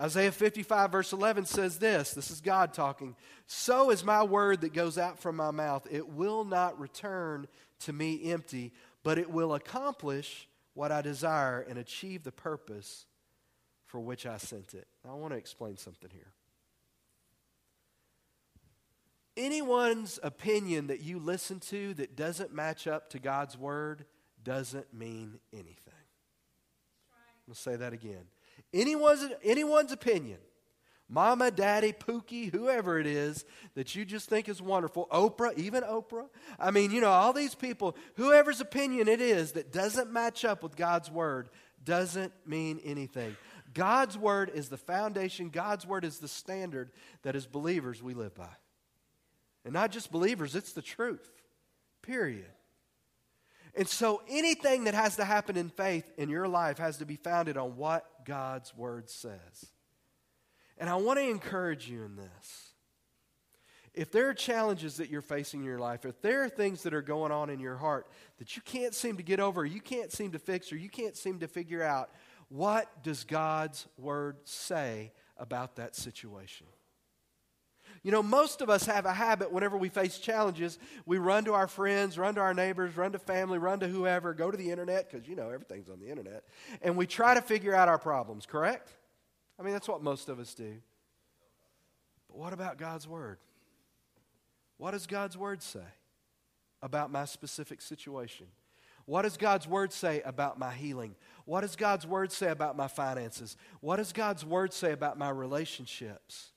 Isaiah 0.00 0.32
55, 0.32 0.90
verse 0.90 1.12
11 1.12 1.44
says 1.44 1.78
this 1.78 2.12
this 2.12 2.30
is 2.30 2.40
God 2.40 2.72
talking. 2.72 3.14
So 3.46 3.90
is 3.90 4.02
my 4.02 4.22
word 4.22 4.62
that 4.62 4.72
goes 4.72 4.96
out 4.96 5.18
from 5.18 5.36
my 5.36 5.50
mouth. 5.50 5.86
It 5.90 6.08
will 6.08 6.44
not 6.44 6.80
return 6.80 7.46
to 7.80 7.92
me 7.92 8.32
empty, 8.32 8.72
but 9.02 9.18
it 9.18 9.30
will 9.30 9.54
accomplish 9.54 10.48
what 10.74 10.90
I 10.90 11.02
desire 11.02 11.60
and 11.60 11.78
achieve 11.78 12.24
the 12.24 12.32
purpose 12.32 13.04
for 13.86 14.00
which 14.00 14.24
I 14.24 14.38
sent 14.38 14.72
it. 14.72 14.86
I 15.06 15.12
want 15.12 15.34
to 15.34 15.38
explain 15.38 15.76
something 15.76 16.08
here. 16.10 16.32
Anyone's 19.36 20.18
opinion 20.22 20.86
that 20.86 21.00
you 21.00 21.18
listen 21.18 21.60
to 21.60 21.92
that 21.94 22.16
doesn't 22.16 22.54
match 22.54 22.86
up 22.86 23.10
to 23.10 23.18
God's 23.18 23.58
word 23.58 24.04
doesn't 24.44 24.92
mean 24.92 25.38
anything. 25.52 25.94
I'll 27.48 27.54
say 27.54 27.76
that 27.76 27.92
again. 27.92 28.24
Anyone's, 28.72 29.24
anyone's 29.42 29.92
opinion, 29.92 30.38
mama, 31.08 31.50
daddy, 31.50 31.92
Pookie, 31.92 32.50
whoever 32.50 32.98
it 32.98 33.06
is 33.06 33.44
that 33.74 33.94
you 33.94 34.04
just 34.04 34.28
think 34.28 34.48
is 34.48 34.62
wonderful, 34.62 35.06
Oprah, 35.10 35.56
even 35.58 35.82
Oprah. 35.82 36.28
I 36.58 36.70
mean, 36.70 36.90
you 36.90 37.00
know, 37.00 37.10
all 37.10 37.32
these 37.32 37.54
people, 37.54 37.96
whoever's 38.16 38.60
opinion 38.60 39.08
it 39.08 39.20
is 39.20 39.52
that 39.52 39.72
doesn't 39.72 40.10
match 40.10 40.44
up 40.44 40.62
with 40.62 40.76
God's 40.76 41.10
word 41.10 41.50
doesn't 41.84 42.32
mean 42.46 42.80
anything. 42.84 43.36
God's 43.74 44.16
word 44.16 44.50
is 44.54 44.68
the 44.68 44.76
foundation, 44.76 45.48
God's 45.48 45.86
word 45.86 46.04
is 46.04 46.18
the 46.18 46.28
standard 46.28 46.90
that 47.22 47.36
as 47.36 47.46
believers 47.46 48.02
we 48.02 48.14
live 48.14 48.34
by. 48.34 48.48
And 49.64 49.72
not 49.72 49.90
just 49.90 50.10
believers, 50.10 50.54
it's 50.54 50.72
the 50.72 50.82
truth. 50.82 51.30
Period. 52.02 52.46
And 53.74 53.88
so 53.88 54.22
anything 54.28 54.84
that 54.84 54.94
has 54.94 55.16
to 55.16 55.24
happen 55.24 55.56
in 55.56 55.70
faith 55.70 56.10
in 56.18 56.28
your 56.28 56.46
life 56.46 56.78
has 56.78 56.98
to 56.98 57.06
be 57.06 57.16
founded 57.16 57.56
on 57.56 57.76
what 57.76 58.24
God's 58.26 58.76
word 58.76 59.08
says. 59.08 59.72
And 60.76 60.90
I 60.90 60.96
want 60.96 61.18
to 61.18 61.28
encourage 61.28 61.88
you 61.88 62.04
in 62.04 62.16
this. 62.16 62.72
If 63.94 64.10
there 64.10 64.28
are 64.28 64.34
challenges 64.34 64.96
that 64.96 65.10
you're 65.10 65.20
facing 65.20 65.60
in 65.60 65.66
your 65.66 65.78
life, 65.78 66.04
if 66.04 66.20
there 66.22 66.42
are 66.44 66.48
things 66.48 66.82
that 66.82 66.94
are 66.94 67.02
going 67.02 67.30
on 67.30 67.50
in 67.50 67.60
your 67.60 67.76
heart 67.76 68.06
that 68.38 68.56
you 68.56 68.62
can't 68.62 68.94
seem 68.94 69.18
to 69.18 69.22
get 69.22 69.38
over, 69.38 69.64
you 69.66 69.80
can't 69.80 70.10
seem 70.10 70.32
to 70.32 70.38
fix, 70.38 70.72
or 70.72 70.76
you 70.76 70.88
can't 70.88 71.16
seem 71.16 71.40
to 71.40 71.48
figure 71.48 71.82
out, 71.82 72.10
what 72.48 73.02
does 73.02 73.24
God's 73.24 73.86
word 73.98 74.36
say 74.44 75.12
about 75.36 75.76
that 75.76 75.94
situation? 75.94 76.66
You 78.02 78.10
know, 78.10 78.22
most 78.22 78.60
of 78.60 78.68
us 78.68 78.84
have 78.86 79.06
a 79.06 79.12
habit 79.12 79.52
whenever 79.52 79.76
we 79.76 79.88
face 79.88 80.18
challenges, 80.18 80.78
we 81.06 81.18
run 81.18 81.44
to 81.44 81.54
our 81.54 81.68
friends, 81.68 82.18
run 82.18 82.34
to 82.34 82.40
our 82.40 82.52
neighbors, 82.52 82.96
run 82.96 83.12
to 83.12 83.18
family, 83.18 83.58
run 83.58 83.78
to 83.80 83.86
whoever, 83.86 84.34
go 84.34 84.50
to 84.50 84.56
the 84.56 84.70
internet, 84.70 85.08
because, 85.08 85.28
you 85.28 85.36
know, 85.36 85.50
everything's 85.50 85.88
on 85.88 86.00
the 86.00 86.08
internet, 86.08 86.44
and 86.82 86.96
we 86.96 87.06
try 87.06 87.34
to 87.34 87.40
figure 87.40 87.74
out 87.74 87.88
our 87.88 87.98
problems, 87.98 88.44
correct? 88.44 88.92
I 89.58 89.62
mean, 89.62 89.72
that's 89.72 89.88
what 89.88 90.02
most 90.02 90.28
of 90.28 90.40
us 90.40 90.52
do. 90.54 90.74
But 92.28 92.38
what 92.38 92.52
about 92.52 92.76
God's 92.76 93.06
Word? 93.06 93.38
What 94.78 94.90
does 94.90 95.06
God's 95.06 95.38
Word 95.38 95.62
say 95.62 95.80
about 96.82 97.12
my 97.12 97.24
specific 97.24 97.80
situation? 97.80 98.46
What 99.04 99.22
does 99.22 99.36
God's 99.36 99.68
Word 99.68 99.92
say 99.92 100.22
about 100.22 100.58
my 100.58 100.72
healing? 100.72 101.14
What 101.44 101.60
does 101.60 101.76
God's 101.76 102.04
Word 102.04 102.32
say 102.32 102.50
about 102.50 102.76
my 102.76 102.88
finances? 102.88 103.56
What 103.80 103.96
does 103.96 104.12
God's 104.12 104.44
Word 104.44 104.72
say 104.72 104.90
about 104.90 105.16
my 105.16 105.30
relationships? 105.30 106.50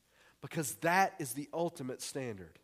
Because 0.45 0.75
that 0.75 1.15
is 1.17 1.33
the 1.33 1.49
ultimate 1.51 2.03
standard. 2.03 2.59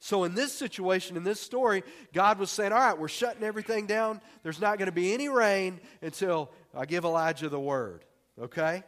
So, 0.00 0.24
in 0.24 0.34
this 0.34 0.50
situation, 0.50 1.14
in 1.14 1.22
this 1.22 1.38
story, 1.38 1.82
God 2.14 2.38
was 2.38 2.50
saying, 2.50 2.72
All 2.72 2.78
right, 2.78 2.98
we're 2.98 3.08
shutting 3.08 3.42
everything 3.42 3.86
down. 3.86 4.22
There's 4.42 4.62
not 4.62 4.78
going 4.78 4.86
to 4.86 4.92
be 4.92 5.12
any 5.12 5.28
rain 5.28 5.78
until 6.00 6.50
I 6.74 6.86
give 6.86 7.04
Elijah 7.04 7.50
the 7.50 7.60
word. 7.60 8.06
Okay? 8.40 8.82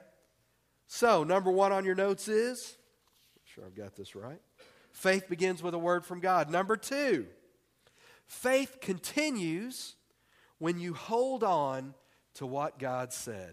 So, 0.87 1.23
number 1.23 1.50
one 1.50 1.71
on 1.71 1.85
your 1.85 1.95
notes 1.95 2.28
is, 2.28 2.78
sure 3.45 3.64
I've 3.66 3.75
got 3.75 3.95
this 3.95 4.16
right. 4.16 4.40
Faith 4.92 5.28
begins 5.28 5.62
with 5.62 5.75
a 5.75 5.78
word 5.78 6.06
from 6.06 6.21
God. 6.21 6.49
Number 6.49 6.78
two, 6.78 7.26
faith 8.25 8.78
continues 8.80 9.97
when 10.59 10.78
you 10.78 10.95
hold 10.95 11.45
on 11.45 11.92
to 12.37 12.47
what 12.47 12.78
God 12.78 13.12
said. 13.12 13.52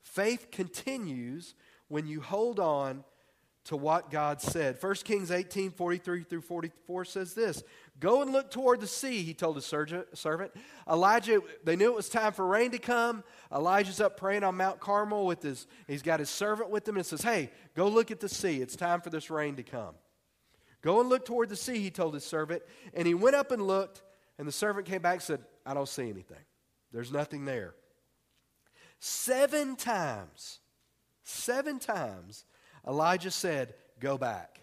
Faith 0.00 0.52
continues 0.52 1.54
when 1.88 2.06
you 2.06 2.20
hold 2.20 2.58
on 2.58 3.04
to 3.64 3.76
what 3.76 4.10
God 4.10 4.40
said. 4.40 4.76
1 4.80 4.94
Kings 4.96 5.30
18 5.30 5.70
43 5.70 6.24
through 6.24 6.40
44 6.42 7.04
says 7.04 7.34
this 7.34 7.62
Go 7.98 8.22
and 8.22 8.32
look 8.32 8.50
toward 8.50 8.80
the 8.80 8.86
sea, 8.86 9.22
he 9.22 9.34
told 9.34 9.56
his 9.56 9.66
servant. 9.66 10.52
Elijah, 10.88 11.40
they 11.62 11.76
knew 11.76 11.86
it 11.86 11.96
was 11.96 12.08
time 12.08 12.32
for 12.32 12.46
rain 12.46 12.70
to 12.72 12.78
come. 12.78 13.24
Elijah's 13.54 14.00
up 14.00 14.16
praying 14.16 14.44
on 14.44 14.56
Mount 14.56 14.80
Carmel 14.80 15.26
with 15.26 15.42
his, 15.42 15.66
he's 15.86 16.02
got 16.02 16.20
his 16.20 16.30
servant 16.30 16.70
with 16.70 16.86
him 16.86 16.96
and 16.96 17.06
says, 17.06 17.22
Hey, 17.22 17.50
go 17.74 17.88
look 17.88 18.10
at 18.10 18.20
the 18.20 18.28
sea. 18.28 18.60
It's 18.60 18.76
time 18.76 19.00
for 19.00 19.10
this 19.10 19.30
rain 19.30 19.56
to 19.56 19.62
come. 19.62 19.94
Go 20.82 21.00
and 21.00 21.08
look 21.08 21.24
toward 21.24 21.48
the 21.48 21.56
sea, 21.56 21.78
he 21.78 21.90
told 21.90 22.12
his 22.12 22.24
servant. 22.24 22.62
And 22.92 23.06
he 23.06 23.14
went 23.14 23.36
up 23.36 23.52
and 23.52 23.66
looked, 23.66 24.02
and 24.38 24.46
the 24.46 24.52
servant 24.52 24.86
came 24.86 25.00
back 25.00 25.14
and 25.14 25.22
said, 25.22 25.40
I 25.64 25.72
don't 25.72 25.88
see 25.88 26.10
anything. 26.10 26.44
There's 26.92 27.10
nothing 27.10 27.46
there. 27.46 27.74
Seven 28.98 29.76
times, 29.76 30.60
seven 31.24 31.78
times, 31.78 32.44
Elijah 32.86 33.30
said, 33.30 33.74
Go 34.00 34.18
back. 34.18 34.60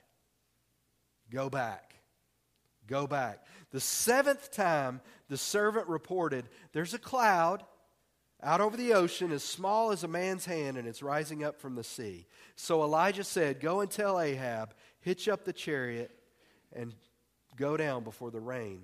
Go 1.32 1.50
back. 1.50 1.96
Go 2.88 3.08
back. 3.08 3.46
The 3.72 3.80
seventh 3.80 4.52
time, 4.52 5.02
the 5.30 5.38
servant 5.38 5.88
reported, 5.88 6.46
There's 6.74 6.94
a 6.94 7.00
cloud 7.00 7.64
out 8.44 8.62
over 8.62 8.76
the 8.76 8.94
ocean 8.94 9.32
as 9.32 9.44
small 9.44 9.92
as 9.92 10.04
a 10.04 10.08
man's 10.08 10.46
hand, 10.46 10.78
and 10.78 10.88
it's 10.88 11.04
rising 11.04 11.44
up 11.44 11.60
from 11.60 11.76
the 11.76 11.84
sea. 11.84 12.26
So 12.56 12.84
Elijah 12.84 13.24
said, 13.24 13.60
Go 13.60 13.82
and 13.82 13.90
tell 13.90 14.20
Ahab, 14.20 14.74
hitch 15.00 15.28
up 15.28 15.46
the 15.46 15.54
chariot, 15.54 16.12
and 16.74 16.94
go 17.56 17.78
down 17.78 18.04
before 18.04 18.32
the 18.32 18.40
rain 18.40 18.84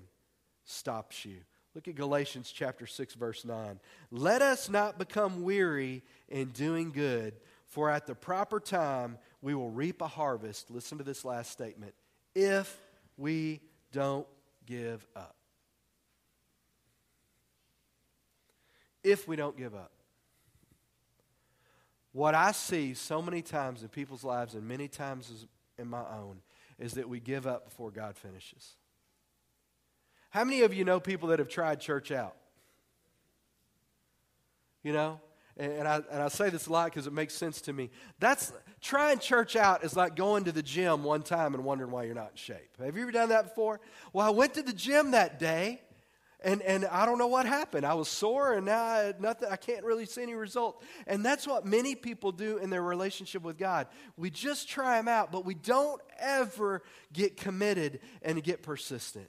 stops 0.64 1.24
you. 1.24 1.38
Look 1.74 1.88
at 1.88 1.94
Galatians 1.94 2.50
chapter 2.52 2.86
6 2.86 3.14
verse 3.14 3.44
9. 3.44 3.78
Let 4.10 4.42
us 4.42 4.68
not 4.68 4.98
become 4.98 5.42
weary 5.42 6.02
in 6.28 6.48
doing 6.48 6.90
good, 6.90 7.34
for 7.68 7.90
at 7.90 8.06
the 8.06 8.14
proper 8.14 8.58
time 8.58 9.18
we 9.40 9.54
will 9.54 9.70
reap 9.70 10.02
a 10.02 10.08
harvest. 10.08 10.70
Listen 10.70 10.98
to 10.98 11.04
this 11.04 11.24
last 11.24 11.52
statement. 11.52 11.94
If 12.34 12.76
we 13.16 13.60
don't 13.92 14.26
give 14.66 15.06
up. 15.14 15.34
If 19.04 19.28
we 19.28 19.36
don't 19.36 19.56
give 19.56 19.74
up. 19.74 19.92
What 22.12 22.34
I 22.34 22.52
see 22.52 22.94
so 22.94 23.22
many 23.22 23.42
times 23.42 23.82
in 23.82 23.88
people's 23.88 24.24
lives 24.24 24.54
and 24.54 24.66
many 24.66 24.88
times 24.88 25.46
in 25.78 25.88
my 25.88 26.00
own 26.00 26.40
is 26.78 26.94
that 26.94 27.08
we 27.08 27.20
give 27.20 27.46
up 27.46 27.66
before 27.66 27.90
God 27.90 28.16
finishes. 28.16 28.76
How 30.30 30.44
many 30.44 30.62
of 30.62 30.74
you 30.74 30.84
know 30.84 31.00
people 31.00 31.28
that 31.28 31.38
have 31.38 31.48
tried 31.48 31.80
church 31.80 32.10
out? 32.10 32.36
You 34.82 34.92
know? 34.92 35.20
And, 35.58 35.88
I, 35.88 36.00
and 36.12 36.22
I 36.22 36.28
say 36.28 36.50
this 36.50 36.68
a 36.68 36.72
lot 36.72 36.86
because 36.86 37.08
it 37.08 37.12
makes 37.12 37.34
sense 37.34 37.60
to 37.62 37.72
me. 37.72 37.90
That's 38.20 38.52
trying 38.80 39.18
church 39.18 39.56
out 39.56 39.84
is 39.84 39.96
like 39.96 40.14
going 40.14 40.44
to 40.44 40.52
the 40.52 40.62
gym 40.62 41.02
one 41.02 41.22
time 41.22 41.54
and 41.54 41.64
wondering 41.64 41.90
why 41.90 42.04
you're 42.04 42.14
not 42.14 42.30
in 42.30 42.36
shape. 42.36 42.76
Have 42.78 42.96
you 42.96 43.02
ever 43.02 43.10
done 43.10 43.30
that 43.30 43.44
before? 43.44 43.80
Well, 44.12 44.24
I 44.24 44.30
went 44.30 44.54
to 44.54 44.62
the 44.62 44.72
gym 44.72 45.10
that 45.10 45.40
day 45.40 45.80
and, 46.40 46.62
and 46.62 46.84
I 46.86 47.04
don't 47.04 47.18
know 47.18 47.26
what 47.26 47.46
happened. 47.46 47.84
I 47.84 47.94
was 47.94 48.08
sore, 48.08 48.52
and 48.52 48.66
now 48.66 48.80
I, 48.80 49.12
nothing, 49.18 49.48
I 49.50 49.56
can't 49.56 49.84
really 49.84 50.06
see 50.06 50.22
any 50.22 50.34
result. 50.34 50.82
And 51.08 51.24
that's 51.24 51.48
what 51.48 51.66
many 51.66 51.96
people 51.96 52.30
do 52.30 52.58
in 52.58 52.70
their 52.70 52.82
relationship 52.82 53.42
with 53.42 53.58
God. 53.58 53.88
We 54.16 54.30
just 54.30 54.68
try 54.68 54.98
them 54.98 55.08
out, 55.08 55.32
but 55.32 55.44
we 55.44 55.54
don't 55.54 56.00
ever 56.18 56.82
get 57.12 57.36
committed 57.36 57.98
and 58.22 58.40
get 58.42 58.62
persistent. 58.62 59.28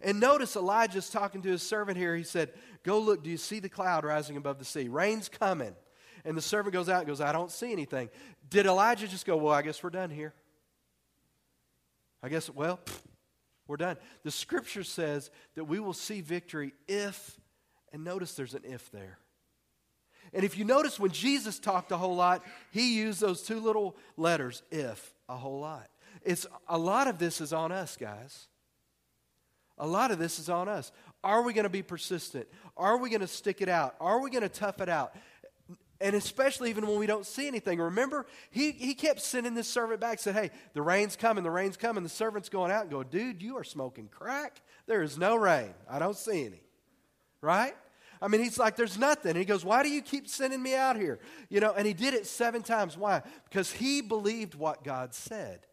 And 0.00 0.20
notice 0.20 0.54
Elijah's 0.56 1.10
talking 1.10 1.42
to 1.42 1.48
his 1.48 1.62
servant 1.62 1.98
here. 1.98 2.14
He 2.14 2.22
said, 2.22 2.50
Go 2.84 2.98
look, 2.98 3.22
do 3.22 3.30
you 3.30 3.36
see 3.36 3.60
the 3.60 3.68
cloud 3.68 4.04
rising 4.04 4.36
above 4.36 4.58
the 4.58 4.64
sea? 4.64 4.88
Rain's 4.88 5.28
coming. 5.28 5.74
And 6.24 6.36
the 6.36 6.42
servant 6.42 6.72
goes 6.72 6.88
out 6.88 6.98
and 6.98 7.06
goes, 7.06 7.20
I 7.20 7.32
don't 7.32 7.50
see 7.50 7.72
anything. 7.72 8.08
Did 8.48 8.66
Elijah 8.66 9.08
just 9.08 9.26
go, 9.26 9.36
Well, 9.36 9.52
I 9.52 9.62
guess 9.62 9.82
we're 9.82 9.90
done 9.90 10.10
here? 10.10 10.34
I 12.22 12.28
guess, 12.28 12.50
well, 12.50 12.80
pfft, 12.84 13.00
we're 13.66 13.76
done. 13.76 13.96
The 14.24 14.30
scripture 14.30 14.82
says 14.82 15.30
that 15.54 15.64
we 15.64 15.78
will 15.78 15.92
see 15.92 16.20
victory 16.20 16.72
if, 16.88 17.38
and 17.92 18.02
notice 18.02 18.34
there's 18.34 18.54
an 18.54 18.62
if 18.64 18.90
there. 18.90 19.18
And 20.32 20.44
if 20.44 20.58
you 20.58 20.64
notice 20.64 20.98
when 20.98 21.10
Jesus 21.10 21.58
talked 21.58 21.92
a 21.92 21.96
whole 21.96 22.16
lot, 22.16 22.44
he 22.70 22.96
used 22.98 23.20
those 23.20 23.42
two 23.42 23.60
little 23.60 23.96
letters, 24.16 24.62
if, 24.70 25.14
a 25.28 25.36
whole 25.36 25.60
lot. 25.60 25.88
It's 26.22 26.46
a 26.68 26.78
lot 26.78 27.08
of 27.08 27.18
this 27.18 27.40
is 27.40 27.52
on 27.52 27.72
us, 27.72 27.96
guys. 27.96 28.48
A 29.78 29.86
lot 29.86 30.10
of 30.10 30.18
this 30.18 30.38
is 30.38 30.48
on 30.48 30.68
us. 30.68 30.92
Are 31.24 31.42
we 31.42 31.52
going 31.52 31.64
to 31.64 31.70
be 31.70 31.82
persistent? 31.82 32.46
Are 32.76 32.96
we 32.96 33.10
going 33.10 33.20
to 33.20 33.26
stick 33.26 33.60
it 33.60 33.68
out? 33.68 33.96
Are 34.00 34.20
we 34.20 34.30
going 34.30 34.42
to 34.42 34.48
tough 34.48 34.80
it 34.80 34.88
out? 34.88 35.14
And 36.00 36.14
especially 36.14 36.70
even 36.70 36.86
when 36.86 36.98
we 36.98 37.06
don't 37.06 37.26
see 37.26 37.48
anything. 37.48 37.80
Remember, 37.80 38.26
he, 38.50 38.70
he 38.70 38.94
kept 38.94 39.20
sending 39.20 39.54
this 39.54 39.66
servant 39.66 40.00
back, 40.00 40.20
said, 40.20 40.36
Hey, 40.36 40.50
the 40.72 40.82
rain's 40.82 41.16
coming, 41.16 41.42
the 41.42 41.50
rain's 41.50 41.76
coming. 41.76 42.04
The 42.04 42.08
servant's 42.08 42.48
going 42.48 42.70
out 42.70 42.82
and 42.82 42.90
go, 42.90 43.02
Dude, 43.02 43.42
you 43.42 43.56
are 43.56 43.64
smoking 43.64 44.08
crack. 44.08 44.60
There 44.86 45.02
is 45.02 45.18
no 45.18 45.34
rain. 45.34 45.74
I 45.90 45.98
don't 45.98 46.16
see 46.16 46.46
any. 46.46 46.62
Right? 47.40 47.74
I 48.22 48.28
mean, 48.28 48.42
he's 48.42 48.58
like, 48.58 48.76
There's 48.76 48.96
nothing. 48.96 49.30
And 49.30 49.38
he 49.38 49.44
goes, 49.44 49.64
Why 49.64 49.82
do 49.82 49.88
you 49.88 50.00
keep 50.00 50.28
sending 50.28 50.62
me 50.62 50.76
out 50.76 50.96
here? 50.96 51.18
You 51.48 51.58
know, 51.58 51.72
and 51.72 51.84
he 51.84 51.94
did 51.94 52.14
it 52.14 52.26
seven 52.26 52.62
times. 52.62 52.96
Why? 52.96 53.22
Because 53.50 53.72
he 53.72 54.00
believed 54.00 54.54
what 54.54 54.84
God 54.84 55.14
said. 55.14 55.66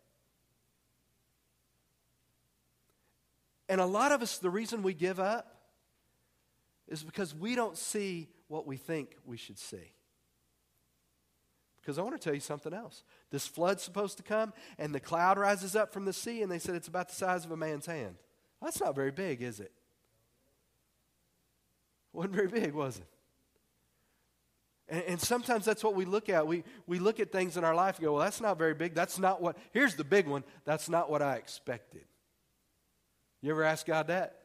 And 3.68 3.82
a 3.82 3.86
lot 3.86 4.12
of 4.12 4.22
us, 4.22 4.38
the 4.38 4.50
reason 4.50 4.84
we 4.84 4.94
give 4.94 5.20
up 5.20 5.56
is 6.88 7.04
because 7.04 7.34
we 7.34 7.56
don't 7.56 7.78
see 7.78 8.30
what 8.48 8.68
we 8.68 8.78
think 8.78 9.16
we 9.26 9.38
should 9.38 9.58
see. 9.58 9.94
Because 11.82 11.98
I 12.00 12.02
want 12.02 12.20
to 12.20 12.24
tell 12.24 12.34
you 12.34 12.40
something 12.40 12.74
else. 12.74 13.04
This 13.30 13.46
flood's 13.46 13.84
supposed 13.84 14.18
to 14.18 14.24
come, 14.24 14.54
and 14.78 14.94
the 14.94 15.00
cloud 15.00 15.38
rises 15.38 15.76
up 15.76 15.94
from 15.94 16.06
the 16.06 16.14
sea, 16.14 16.42
and 16.42 16.52
they 16.52 16.60
said 16.60 16.76
it's 16.76 16.88
about 16.88 17.10
the 17.10 17.16
size 17.16 17.46
of 17.46 17.52
a 17.52 17.58
man's 17.58 17.86
hand. 17.86 18.16
That's 18.62 18.82
not 18.82 18.96
very 18.96 19.12
big, 19.12 19.42
is 19.42 19.60
it? 19.60 19.72
Wasn't 22.12 22.34
very 22.34 22.48
big, 22.48 22.74
was 22.74 22.98
it? 22.98 23.08
And, 24.88 25.04
and, 25.04 25.22
sometimes 25.22 25.66
that's 25.66 25.84
what 25.84 25.96
we 25.96 26.06
look 26.06 26.30
at. 26.30 26.46
We, 26.46 26.64
we 26.86 27.00
look 27.00 27.20
at 27.20 27.32
things 27.32 27.58
in 27.58 27.64
our 27.64 27.74
life 27.74 27.98
and 27.98 28.06
go, 28.06 28.14
well, 28.14 28.22
that's 28.22 28.40
not 28.40 28.58
very 28.58 28.76
big. 28.76 28.94
That's 28.94 29.18
not 29.18 29.42
what, 29.42 29.58
here's 29.72 29.96
the 29.96 30.04
big 30.04 30.28
one. 30.28 30.44
That's 30.64 30.90
not 30.90 31.10
what 31.10 31.24
I 31.24 31.36
expected. 31.36 32.04
You 33.46 33.52
ever 33.52 33.64
ask 33.64 33.86
God 33.86 34.08
that? 34.08 34.40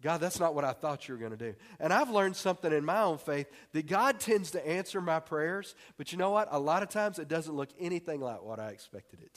God, 0.00 0.22
that's 0.22 0.40
not 0.40 0.54
what 0.54 0.64
I 0.64 0.72
thought 0.72 1.06
you 1.06 1.12
were 1.12 1.20
going 1.20 1.36
to 1.36 1.36
do. 1.36 1.54
And 1.78 1.92
I've 1.92 2.08
learned 2.08 2.34
something 2.34 2.72
in 2.72 2.82
my 2.82 3.02
own 3.02 3.18
faith 3.18 3.46
that 3.72 3.86
God 3.86 4.20
tends 4.20 4.52
to 4.52 4.66
answer 4.66 5.02
my 5.02 5.20
prayers, 5.20 5.74
but 5.98 6.12
you 6.12 6.18
know 6.18 6.30
what? 6.30 6.48
A 6.50 6.58
lot 6.58 6.82
of 6.82 6.88
times 6.88 7.18
it 7.18 7.28
doesn't 7.28 7.54
look 7.54 7.68
anything 7.78 8.22
like 8.22 8.42
what 8.42 8.58
I 8.58 8.68
expected 8.68 9.18
it 9.20 9.34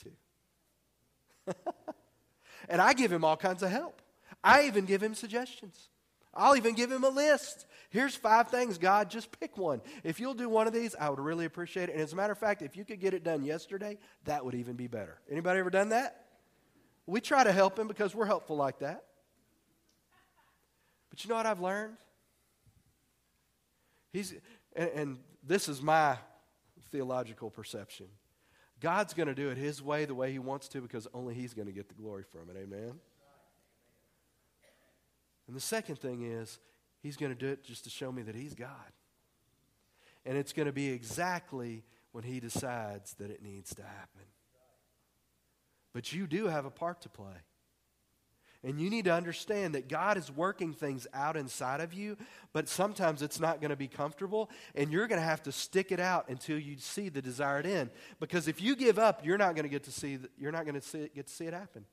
to. 1.45 1.55
and 2.69 2.81
I 2.81 2.93
give 2.93 3.12
him 3.12 3.25
all 3.25 3.36
kinds 3.36 3.63
of 3.63 3.69
help. 3.69 4.01
I 4.41 4.67
even 4.67 4.86
give 4.86 5.03
him 5.03 5.13
suggestions. 5.13 5.89
I'll 6.33 6.55
even 6.55 6.74
give 6.74 6.89
him 6.89 7.03
a 7.03 7.09
list. 7.09 7.65
Here's 7.89 8.15
five 8.15 8.48
things, 8.48 8.77
God, 8.77 9.09
just 9.09 9.38
pick 9.41 9.57
one. 9.57 9.81
If 10.05 10.21
you'll 10.21 10.36
do 10.36 10.48
one 10.48 10.67
of 10.67 10.74
these, 10.74 10.95
I 10.98 11.09
would 11.09 11.19
really 11.19 11.43
appreciate 11.43 11.89
it. 11.89 11.95
And 11.95 12.01
as 12.01 12.13
a 12.13 12.15
matter 12.15 12.31
of 12.31 12.39
fact, 12.39 12.62
if 12.62 12.77
you 12.77 12.86
could 12.86 13.01
get 13.01 13.13
it 13.13 13.25
done 13.25 13.43
yesterday, 13.43 13.98
that 14.24 14.45
would 14.45 14.55
even 14.55 14.77
be 14.77 14.88
better. 14.88 15.19
Anybody 15.29 15.59
ever 15.59 15.69
done 15.69 15.89
that? 15.89 16.28
We 17.09 17.21
try 17.21 17.43
to 17.43 17.51
help 17.51 17.79
him 17.79 17.87
because 17.87 18.13
we're 18.13 18.27
helpful 18.27 18.55
like 18.55 18.79
that. 18.79 19.03
But 21.09 21.23
you 21.23 21.29
know 21.29 21.35
what 21.35 21.47
I've 21.47 21.59
learned? 21.59 21.95
He's, 24.13 24.35
and, 24.75 24.89
and 24.89 25.17
this 25.43 25.67
is 25.67 25.81
my 25.81 26.17
theological 26.91 27.49
perception. 27.49 28.05
God's 28.79 29.13
going 29.13 29.27
to 29.27 29.35
do 29.35 29.49
it 29.49 29.57
His 29.57 29.81
way, 29.81 30.05
the 30.05 30.15
way 30.15 30.31
He 30.31 30.39
wants 30.39 30.67
to, 30.69 30.81
because 30.81 31.07
only 31.13 31.33
He's 31.33 31.53
going 31.53 31.67
to 31.67 31.73
get 31.73 31.89
the 31.89 31.95
glory 31.95 32.23
from 32.23 32.49
it. 32.49 32.57
Amen? 32.57 32.93
And 35.47 35.55
the 35.55 35.61
second 35.61 35.97
thing 35.97 36.23
is, 36.23 36.59
He's 37.01 37.17
going 37.17 37.33
to 37.33 37.37
do 37.37 37.47
it 37.47 37.63
just 37.63 37.85
to 37.85 37.89
show 37.89 38.11
me 38.11 38.21
that 38.23 38.35
He's 38.35 38.53
God. 38.53 38.69
And 40.25 40.37
it's 40.37 40.53
going 40.53 40.67
to 40.67 40.71
be 40.71 40.89
exactly 40.89 41.83
when 42.11 42.23
He 42.23 42.39
decides 42.39 43.13
that 43.15 43.31
it 43.31 43.41
needs 43.41 43.73
to 43.75 43.83
happen. 43.83 44.25
But 45.93 46.13
you 46.13 46.27
do 46.27 46.48
have 46.48 46.65
a 46.65 46.72
part 46.72 47.01
to 47.01 47.10
play. 47.10 47.34
And 48.62 48.79
you 48.79 48.89
need 48.89 49.05
to 49.05 49.13
understand 49.13 49.74
that 49.75 49.88
God 49.88 50.17
is 50.17 50.29
working 50.29 50.74
things 50.74 51.08
out 51.13 51.38
inside 51.38 51.79
of 51.79 51.93
you, 51.93 52.17
but 52.51 52.67
sometimes 52.67 53.22
it's 53.22 53.39
not 53.39 53.62
going 53.62 53.69
to 53.69 53.77
be 53.77 53.88
comfortable, 53.88 54.50
and 54.75 54.91
you're 54.91 55.08
going 55.08 55.22
to 55.22 55.25
have 55.25 55.41
to 55.43 55.51
stick 55.53 55.93
it 55.93 56.00
out 56.00 56.27
until 56.27 56.60
you 56.60 56.75
see 56.77 57.08
the 57.08 57.22
desired 57.22 57.65
end. 57.65 57.89
Because 58.19 58.50
if 58.50 58.62
you 58.62 58.75
give 58.75 59.00
up, 59.00 59.25
you're 59.25 59.38
not 59.38 59.55
going 59.55 59.63
to 59.63 59.69
get 59.69 59.84
to 59.84 59.91
see 59.91 60.19
you're 60.38 60.51
not 60.51 60.65
going 60.65 60.79
to 60.79 61.10
get 61.15 61.27
to 61.27 61.34
see 61.34 61.46
it 61.46 61.53
happen. 61.53 61.86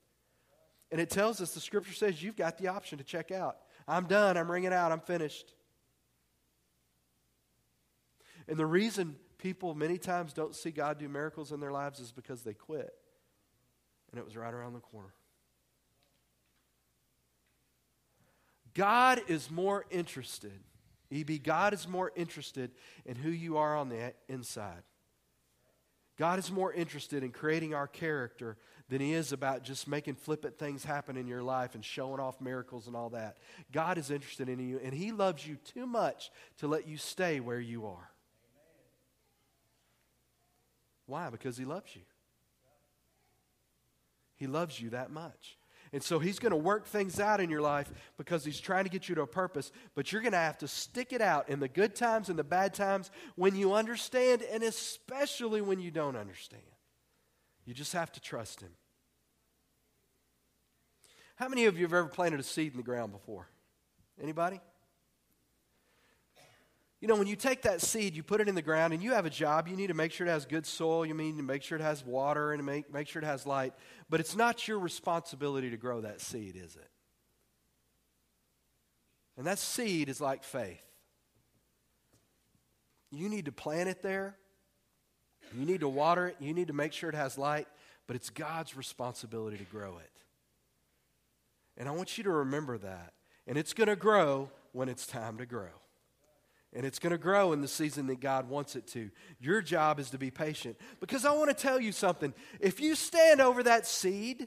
And 0.91 1.00
it 1.00 1.09
tells 1.09 1.41
us 1.41 1.55
the 1.55 1.61
scripture 1.61 1.93
says 1.93 2.21
you've 2.21 2.37
got 2.37 2.59
the 2.59 2.69
option 2.69 2.99
to 2.99 3.05
check 3.05 3.31
out. 3.31 3.59
I'm 3.87 4.07
done. 4.07 4.37
I'm 4.37 4.50
ringing 4.50 4.73
out. 4.73 4.91
I'm 4.91 5.00
finished. 5.00 5.55
And 8.49 8.57
the 8.57 8.67
reason 8.67 9.17
people 9.38 9.75
many 9.75 9.99
times 9.99 10.33
don't 10.33 10.55
see 10.55 10.73
God 10.73 10.99
do 10.99 11.09
miracles 11.09 11.53
in 11.53 11.61
their 11.61 11.73
lives 11.73 12.00
is 12.00 12.11
because 12.11 12.43
they 12.43 12.55
quit. 12.55 12.93
And 14.10 14.18
it 14.18 14.25
was 14.25 14.36
right 14.36 14.52
around 14.52 14.75
the 14.75 14.80
corner. 14.80 15.12
God 18.75 19.22
is 19.28 19.50
more 19.50 19.86
interested, 19.90 20.60
EB, 21.10 21.42
God 21.42 21.72
is 21.72 21.88
more 21.88 22.12
interested 22.14 22.72
in 23.06 23.16
who 23.16 23.30
you 23.30 23.56
are 23.56 23.75
on 23.75 23.88
the 23.88 24.12
inside. 24.28 24.82
God 26.18 26.38
is 26.38 26.50
more 26.50 26.72
interested 26.72 27.22
in 27.22 27.30
creating 27.30 27.75
our 27.75 27.86
character 27.86 28.56
than 28.88 29.00
he 29.00 29.12
is 29.12 29.32
about 29.32 29.62
just 29.62 29.88
making 29.88 30.14
flippant 30.14 30.58
things 30.58 30.84
happen 30.84 31.16
in 31.16 31.26
your 31.26 31.42
life 31.42 31.75
and 31.75 31.84
showing 31.84 32.20
off 32.20 32.40
miracles 32.40 32.86
and 32.86 32.94
all 32.94 33.10
that. 33.10 33.38
God 33.72 33.98
is 33.98 34.10
interested 34.10 34.48
in 34.48 34.58
you, 34.58 34.80
and 34.82 34.94
he 34.94 35.10
loves 35.12 35.46
you 35.46 35.56
too 35.56 35.86
much 35.86 36.30
to 36.58 36.68
let 36.68 36.86
you 36.86 36.96
stay 36.96 37.40
where 37.40 37.60
you 37.60 37.86
are. 37.86 38.10
Why? 41.06 41.30
Because 41.30 41.56
he 41.56 41.64
loves 41.64 41.94
you. 41.94 42.02
He 44.37 44.47
loves 44.47 44.81
you 44.81 44.90
that 44.90 45.11
much. 45.11 45.59
And 45.93 46.02
so 46.02 46.19
he's 46.19 46.38
going 46.38 46.50
to 46.50 46.57
work 46.57 46.87
things 46.87 47.21
out 47.21 47.40
in 47.40 47.49
your 47.49 47.61
life 47.62 47.90
because 48.19 48.45
he's 48.45 48.61
trying 48.61 48.85
to 48.85 48.90
get 48.90 49.09
you 49.09 49.14
to 49.14 49.23
a 49.23 49.26
purpose. 49.26 49.71
But 49.95 50.12
you're 50.12 50.21
going 50.21 50.33
to 50.33 50.38
have 50.38 50.59
to 50.59 50.69
stick 50.69 51.12
it 51.12 51.21
out 51.21 51.49
in 51.49 51.61
the 51.61 51.69
good 51.69 51.95
times 51.95 52.28
and 52.28 52.38
the 52.38 52.45
bad 52.45 52.75
times 52.75 53.11
when 53.37 53.55
you 53.55 53.73
understand, 53.73 54.43
and 54.43 54.62
especially 54.62 55.61
when 55.61 55.81
you 55.81 55.90
don't 55.90 56.16
understand. 56.16 56.62
You 57.64 57.75
just 57.75 57.93
have 57.93 58.12
to 58.12 58.21
trust 58.21 58.61
him. 58.61 58.73
How 61.37 61.49
many 61.49 61.67
of 61.67 61.76
you 61.76 61.84
have 61.84 61.93
ever 61.93 62.08
planted 62.08 62.41
a 62.41 62.45
seed 62.45 62.73
in 62.73 62.78
the 62.78 62.82
ground 62.82 63.13
before? 63.13 63.49
Anybody? 64.21 64.60
You 67.00 67.09
know, 67.09 67.17
when 67.17 67.26
you 67.26 67.37
take 67.37 67.63
that 67.63 67.82
seed, 67.82 68.17
you 68.17 68.23
put 68.23 68.41
it 68.41 68.49
in 68.49 68.54
the 68.54 68.63
ground, 68.63 68.95
and 68.95 69.02
you 69.02 69.13
have 69.13 69.26
a 69.26 69.30
job. 69.30 69.69
You 69.69 69.76
need 69.76 69.89
to 69.89 69.95
make 69.95 70.13
sure 70.13 70.26
it 70.26 70.30
has 70.30 70.47
good 70.47 70.65
soil. 70.65 71.04
You 71.04 71.13
need 71.13 71.37
to 71.37 71.43
make 71.43 71.63
sure 71.63 71.76
it 71.76 71.82
has 71.82 72.04
water 72.04 72.52
and 72.52 72.65
make, 72.65 72.93
make 72.93 73.06
sure 73.06 73.21
it 73.21 73.26
has 73.26 73.47
light. 73.47 73.75
But 74.09 74.21
it's 74.21 74.35
not 74.35 74.67
your 74.67 74.78
responsibility 74.78 75.71
to 75.71 75.76
grow 75.76 76.00
that 76.00 76.23
seed, 76.23 76.56
is 76.56 76.75
it? 76.75 76.89
And 79.37 79.47
that 79.47 79.59
seed 79.59 80.09
is 80.09 80.23
like 80.23 80.43
faith. 80.43 80.82
You 83.11 83.28
need 83.28 83.45
to 83.45 83.52
plant 83.52 83.91
it 83.91 84.02
there. 84.02 84.37
You 85.54 85.67
need 85.67 85.80
to 85.80 85.89
water 85.89 86.28
it. 86.28 86.37
You 86.41 86.54
need 86.54 86.69
to 86.69 86.73
make 86.73 86.95
sure 86.95 87.11
it 87.11 87.15
has 87.15 87.37
light. 87.37 87.69
But 88.06 88.17
it's 88.17 88.30
God's 88.30 88.75
responsibility 88.75 89.59
to 89.59 89.65
grow 89.65 89.99
it. 89.99 90.11
And 91.76 91.91
I 91.91 91.93
want 91.93 92.17
you 92.17 92.25
to 92.25 92.30
remember 92.30 92.78
that. 92.78 93.13
And 93.47 93.59
it's 93.59 93.75
going 93.75 93.89
to 93.89 93.97
grow 93.97 94.50
when 94.73 94.89
it's 94.89 95.06
time 95.06 95.37
to 95.39 95.47
grow 95.47 95.69
and 96.76 96.84
it's 96.84 96.99
going 96.99 97.12
to 97.12 97.19
grow 97.19 97.54
in 97.54 97.62
the 97.62 97.69
season 97.69 98.06
that 98.08 98.21
God 98.21 98.50
wants 98.50 98.76
it 98.76 98.86
to. 98.89 99.10
Your 99.41 99.62
job 99.62 99.99
is 99.99 100.10
to 100.10 100.19
be 100.19 100.30
patient. 100.30 100.76
Because 101.00 101.25
I 101.25 101.32
want 101.32 101.49
to 101.49 101.56
tell 101.56 101.80
you 101.80 101.91
something. 101.91 102.34
If 102.60 102.80
you 102.80 102.95
stand 102.95 103.41
over 103.41 103.62
that 103.62 103.86
seed 103.86 104.47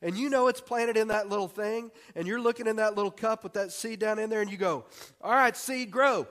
and 0.00 0.16
you 0.16 0.30
know 0.30 0.46
it's 0.46 0.60
planted 0.60 0.96
in 0.96 1.08
that 1.08 1.28
little 1.28 1.48
thing, 1.48 1.90
and 2.14 2.28
you're 2.28 2.40
looking 2.40 2.68
in 2.68 2.76
that 2.76 2.94
little 2.94 3.10
cup 3.10 3.42
with 3.42 3.54
that 3.54 3.72
seed 3.72 3.98
down 3.98 4.20
in 4.20 4.30
there, 4.30 4.40
and 4.40 4.50
you 4.50 4.56
go, 4.56 4.84
All 5.20 5.32
right, 5.32 5.56
seed, 5.56 5.90
grow. 5.90 6.28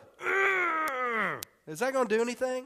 Is 1.67 1.79
that 1.79 1.91
going 1.93 2.07
to 2.07 2.15
do 2.15 2.21
anything? 2.21 2.65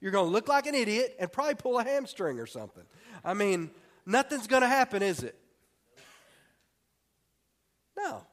You're 0.00 0.12
going 0.12 0.26
to 0.26 0.32
look 0.32 0.48
like 0.48 0.66
an 0.66 0.74
idiot 0.74 1.16
and 1.18 1.30
probably 1.30 1.56
pull 1.56 1.78
a 1.78 1.84
hamstring 1.84 2.38
or 2.38 2.46
something. 2.46 2.84
I 3.24 3.34
mean, 3.34 3.70
nothing's 4.06 4.46
going 4.46 4.62
to 4.62 4.68
happen, 4.68 5.02
is 5.02 5.22
it? 5.22 5.36
No. 7.96 8.24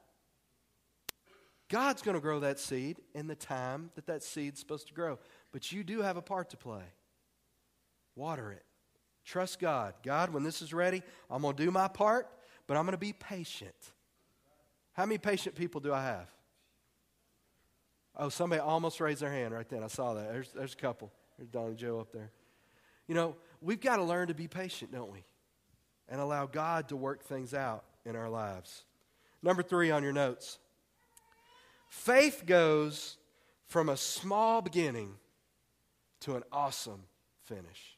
God's 1.68 2.00
going 2.00 2.14
to 2.14 2.20
grow 2.20 2.40
that 2.40 2.58
seed 2.58 2.98
in 3.14 3.26
the 3.26 3.34
time 3.34 3.90
that 3.94 4.06
that 4.06 4.22
seed's 4.22 4.58
supposed 4.58 4.88
to 4.88 4.94
grow. 4.94 5.18
But 5.52 5.70
you 5.70 5.84
do 5.84 6.00
have 6.02 6.16
a 6.16 6.22
part 6.22 6.50
to 6.50 6.56
play. 6.56 6.84
Water 8.16 8.50
it. 8.52 8.64
Trust 9.24 9.60
God. 9.60 9.94
God, 10.02 10.32
when 10.32 10.42
this 10.42 10.62
is 10.62 10.72
ready, 10.72 11.02
I'm 11.30 11.42
going 11.42 11.54
to 11.54 11.62
do 11.62 11.70
my 11.70 11.88
part, 11.88 12.26
but 12.66 12.76
I'm 12.76 12.84
going 12.84 12.92
to 12.92 12.98
be 12.98 13.12
patient. 13.12 13.74
How 14.94 15.04
many 15.04 15.18
patient 15.18 15.54
people 15.54 15.80
do 15.80 15.92
I 15.92 16.02
have? 16.02 16.28
Oh, 18.16 18.30
somebody 18.30 18.60
almost 18.60 19.00
raised 19.00 19.20
their 19.20 19.30
hand 19.30 19.52
right 19.52 19.68
then. 19.68 19.84
I 19.84 19.88
saw 19.88 20.14
that. 20.14 20.32
There's, 20.32 20.50
there's 20.52 20.72
a 20.72 20.76
couple. 20.76 21.12
There's 21.36 21.50
Don 21.50 21.66
and 21.66 21.76
Joe 21.76 22.00
up 22.00 22.12
there. 22.12 22.32
You 23.06 23.14
know, 23.14 23.36
we've 23.60 23.80
got 23.80 23.96
to 23.96 24.02
learn 24.02 24.28
to 24.28 24.34
be 24.34 24.48
patient, 24.48 24.90
don't 24.90 25.12
we? 25.12 25.24
And 26.08 26.20
allow 26.20 26.46
God 26.46 26.88
to 26.88 26.96
work 26.96 27.22
things 27.22 27.52
out 27.52 27.84
in 28.06 28.16
our 28.16 28.28
lives. 28.28 28.84
Number 29.42 29.62
three 29.62 29.90
on 29.90 30.02
your 30.02 30.12
notes 30.12 30.58
Faith 31.88 32.44
goes 32.46 33.16
from 33.66 33.88
a 33.88 33.96
small 33.96 34.62
beginning 34.62 35.14
to 36.20 36.36
an 36.36 36.42
awesome 36.52 37.04
finish. 37.44 37.96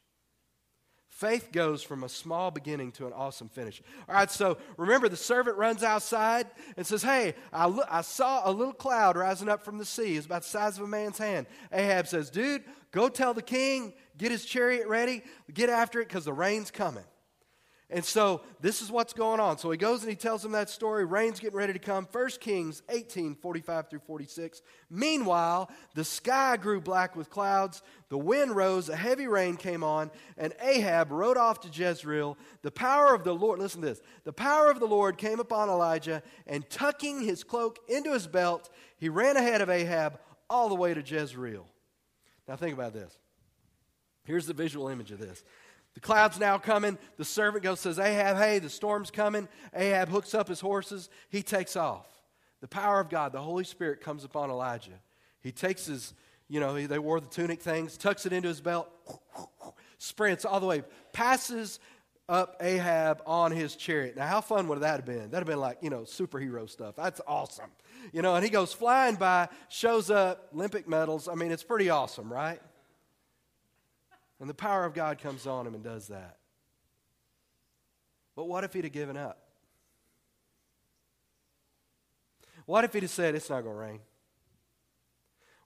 Faith 1.21 1.49
goes 1.51 1.83
from 1.83 2.03
a 2.03 2.09
small 2.09 2.49
beginning 2.49 2.91
to 2.91 3.05
an 3.05 3.13
awesome 3.13 3.47
finish. 3.47 3.81
All 4.09 4.15
right, 4.15 4.31
so 4.31 4.57
remember 4.75 5.07
the 5.07 5.15
servant 5.15 5.55
runs 5.55 5.83
outside 5.83 6.47
and 6.77 6.87
says, 6.87 7.03
Hey, 7.03 7.35
I, 7.53 7.65
lo- 7.65 7.83
I 7.87 8.01
saw 8.01 8.49
a 8.49 8.51
little 8.51 8.73
cloud 8.73 9.15
rising 9.15 9.47
up 9.47 9.63
from 9.63 9.77
the 9.77 9.85
sea. 9.85 10.15
It's 10.15 10.25
about 10.25 10.41
the 10.41 10.49
size 10.49 10.77
of 10.77 10.83
a 10.83 10.87
man's 10.87 11.19
hand. 11.19 11.45
Ahab 11.71 12.07
says, 12.07 12.31
Dude, 12.31 12.63
go 12.91 13.07
tell 13.07 13.35
the 13.35 13.43
king, 13.43 13.93
get 14.17 14.31
his 14.31 14.45
chariot 14.45 14.87
ready, 14.87 15.21
get 15.53 15.69
after 15.69 16.01
it 16.01 16.07
because 16.07 16.25
the 16.25 16.33
rain's 16.33 16.71
coming. 16.71 17.03
And 17.93 18.05
so 18.05 18.41
this 18.61 18.81
is 18.81 18.89
what's 18.89 19.11
going 19.11 19.41
on. 19.41 19.57
So 19.57 19.69
he 19.69 19.77
goes 19.77 20.01
and 20.01 20.09
he 20.09 20.15
tells 20.15 20.41
them 20.41 20.53
that 20.53 20.69
story. 20.69 21.03
Rain's 21.03 21.41
getting 21.41 21.57
ready 21.57 21.73
to 21.73 21.79
come. 21.79 22.07
1 22.09 22.29
Kings 22.39 22.81
18, 22.87 23.35
45 23.35 23.89
through 23.89 23.99
46. 23.99 24.61
Meanwhile, 24.89 25.69
the 25.93 26.05
sky 26.05 26.55
grew 26.55 26.79
black 26.79 27.17
with 27.17 27.29
clouds. 27.29 27.81
The 28.07 28.17
wind 28.17 28.55
rose. 28.55 28.87
A 28.87 28.95
heavy 28.95 29.27
rain 29.27 29.57
came 29.57 29.83
on. 29.83 30.09
And 30.37 30.53
Ahab 30.61 31.11
rode 31.11 31.35
off 31.35 31.59
to 31.61 31.69
Jezreel. 31.69 32.37
The 32.61 32.71
power 32.71 33.13
of 33.13 33.25
the 33.25 33.35
Lord, 33.35 33.59
listen 33.59 33.81
to 33.81 33.87
this. 33.87 34.01
The 34.23 34.31
power 34.31 34.71
of 34.71 34.79
the 34.79 34.87
Lord 34.87 35.17
came 35.17 35.41
upon 35.41 35.67
Elijah. 35.67 36.23
And 36.47 36.67
tucking 36.69 37.21
his 37.21 37.43
cloak 37.43 37.77
into 37.89 38.13
his 38.13 38.25
belt, 38.25 38.69
he 38.97 39.09
ran 39.09 39.35
ahead 39.35 39.59
of 39.59 39.69
Ahab 39.69 40.17
all 40.49 40.69
the 40.69 40.75
way 40.75 40.93
to 40.93 41.01
Jezreel. 41.01 41.67
Now 42.47 42.55
think 42.55 42.73
about 42.73 42.93
this. 42.93 43.17
Here's 44.23 44.45
the 44.45 44.53
visual 44.53 44.87
image 44.87 45.11
of 45.11 45.19
this. 45.19 45.43
The 45.93 45.99
cloud's 45.99 46.39
now 46.39 46.57
coming. 46.57 46.97
The 47.17 47.25
servant 47.25 47.63
goes, 47.63 47.81
says, 47.81 47.99
Ahab, 47.99 48.37
hey, 48.37 48.59
the 48.59 48.69
storm's 48.69 49.11
coming. 49.11 49.47
Ahab 49.75 50.09
hooks 50.09 50.33
up 50.33 50.47
his 50.47 50.61
horses. 50.61 51.09
He 51.29 51.43
takes 51.43 51.75
off. 51.75 52.07
The 52.61 52.67
power 52.67 52.99
of 52.99 53.09
God, 53.09 53.33
the 53.33 53.41
Holy 53.41 53.63
Spirit 53.63 54.01
comes 54.01 54.23
upon 54.23 54.49
Elijah. 54.49 54.99
He 55.41 55.51
takes 55.51 55.87
his, 55.87 56.13
you 56.47 56.59
know, 56.59 56.85
they 56.85 56.99
wore 56.99 57.19
the 57.19 57.27
tunic 57.27 57.61
things, 57.61 57.97
tucks 57.97 58.25
it 58.25 58.33
into 58.33 58.47
his 58.47 58.61
belt, 58.61 58.87
sprints 59.97 60.45
all 60.45 60.59
the 60.59 60.67
way, 60.67 60.83
passes 61.11 61.79
up 62.29 62.55
Ahab 62.61 63.21
on 63.25 63.51
his 63.51 63.75
chariot. 63.75 64.15
Now, 64.15 64.27
how 64.27 64.41
fun 64.41 64.67
would 64.69 64.79
that 64.79 64.97
have 64.97 65.05
been? 65.05 65.31
That'd 65.31 65.35
have 65.35 65.47
been 65.47 65.59
like, 65.59 65.79
you 65.81 65.89
know, 65.89 66.01
superhero 66.01 66.69
stuff. 66.69 66.95
That's 66.95 67.19
awesome. 67.27 67.69
You 68.13 68.21
know, 68.21 68.35
and 68.35 68.43
he 68.43 68.49
goes 68.49 68.71
flying 68.71 69.15
by, 69.15 69.49
shows 69.67 70.09
up, 70.09 70.49
Olympic 70.53 70.87
medals. 70.87 71.27
I 71.27 71.35
mean, 71.35 71.51
it's 71.51 71.63
pretty 71.63 71.89
awesome, 71.89 72.31
right? 72.31 72.61
And 74.41 74.49
the 74.49 74.55
power 74.55 74.85
of 74.85 74.95
God 74.95 75.19
comes 75.19 75.45
on 75.45 75.67
him 75.67 75.75
and 75.75 75.83
does 75.83 76.07
that. 76.07 76.37
But 78.35 78.47
what 78.47 78.63
if 78.63 78.73
he'd 78.73 78.85
have 78.85 78.91
given 78.91 79.15
up? 79.15 79.37
What 82.65 82.83
if 82.83 82.93
he'd 82.93 83.03
have 83.03 83.11
said, 83.11 83.35
It's 83.35 83.51
not 83.51 83.61
going 83.61 83.75
to 83.75 83.79
rain? 83.79 83.99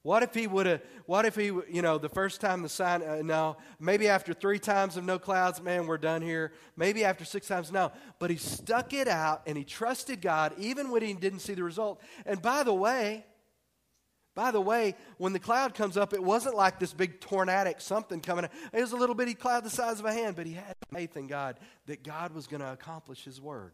What 0.01 0.23
if 0.23 0.35
he 0.35 0.45
would 0.45 0.65
have, 0.67 0.81
what 1.07 1.25
if 1.25 1.35
he, 1.35 1.45
you 1.45 1.81
know, 1.81 1.97
the 1.97 2.09
first 2.09 2.39
time 2.41 2.61
the 2.61 2.69
sign, 2.69 3.01
uh, 3.01 3.21
no, 3.23 3.57
maybe 3.79 4.07
after 4.07 4.33
three 4.33 4.59
times 4.59 4.97
of 4.97 5.03
no 5.03 5.17
clouds, 5.17 5.61
man, 5.63 5.87
we're 5.87 5.97
done 5.97 6.21
here. 6.21 6.51
Maybe 6.75 7.03
after 7.03 7.25
six 7.25 7.47
times, 7.47 7.71
no. 7.71 7.91
But 8.19 8.29
he 8.29 8.35
stuck 8.35 8.93
it 8.93 9.07
out 9.07 9.41
and 9.47 9.57
he 9.57 9.63
trusted 9.63 10.21
God 10.21 10.53
even 10.59 10.91
when 10.91 11.01
he 11.01 11.13
didn't 11.13 11.39
see 11.39 11.55
the 11.55 11.63
result. 11.63 12.01
And 12.25 12.39
by 12.39 12.61
the 12.61 12.73
way, 12.73 13.25
by 14.35 14.51
the 14.51 14.59
way, 14.59 14.95
when 15.17 15.31
the 15.31 15.39
cloud 15.39 15.73
comes 15.73 15.95
up, 15.95 16.13
it 16.13 16.21
wasn't 16.21 16.55
like 16.55 16.77
this 16.77 16.93
big 16.93 17.21
tornadic 17.21 17.79
something 17.79 18.19
coming. 18.19 18.45
It 18.73 18.81
was 18.81 18.91
a 18.91 18.97
little 18.97 19.15
bitty 19.15 19.33
cloud 19.33 19.63
the 19.63 19.69
size 19.69 19.99
of 19.99 20.05
a 20.05 20.13
hand, 20.13 20.35
but 20.35 20.45
he 20.45 20.53
had 20.53 20.75
faith 20.93 21.15
in 21.15 21.27
God 21.27 21.57
that 21.85 22.03
God 22.03 22.33
was 22.33 22.45
going 22.45 22.59
to 22.59 22.71
accomplish 22.71 23.23
his 23.23 23.39
word. 23.39 23.71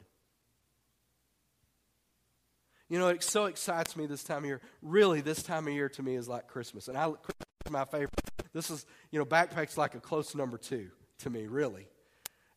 You 2.89 3.00
know, 3.00 3.08
it 3.08 3.24
so 3.24 3.45
excites 3.45 3.95
me 3.95 4.06
this 4.06 4.24
time 4.24 4.39
of 4.39 4.45
year. 4.45 4.62
Really, 4.84 5.21
this 5.21 5.41
time 5.41 5.67
of 5.67 5.74
year 5.74 5.89
to 5.89 6.04
me 6.04 6.15
is 6.15 6.28
like 6.28 6.47
Christmas. 6.47 6.88
And 6.88 6.97
I, 6.97 7.06
Christmas 7.06 7.47
is 7.65 7.71
my 7.71 7.86
favorite. 7.86 8.12
This 8.54 8.69
is, 8.69 8.86
you 9.12 9.17
know, 9.17 9.26
backpack's 9.26 9.78
like 9.78 9.95
a 9.95 10.00
close 10.00 10.36
number 10.36 10.58
two 10.58 10.89
to 11.19 11.30
me, 11.30 11.47
really. 11.47 11.88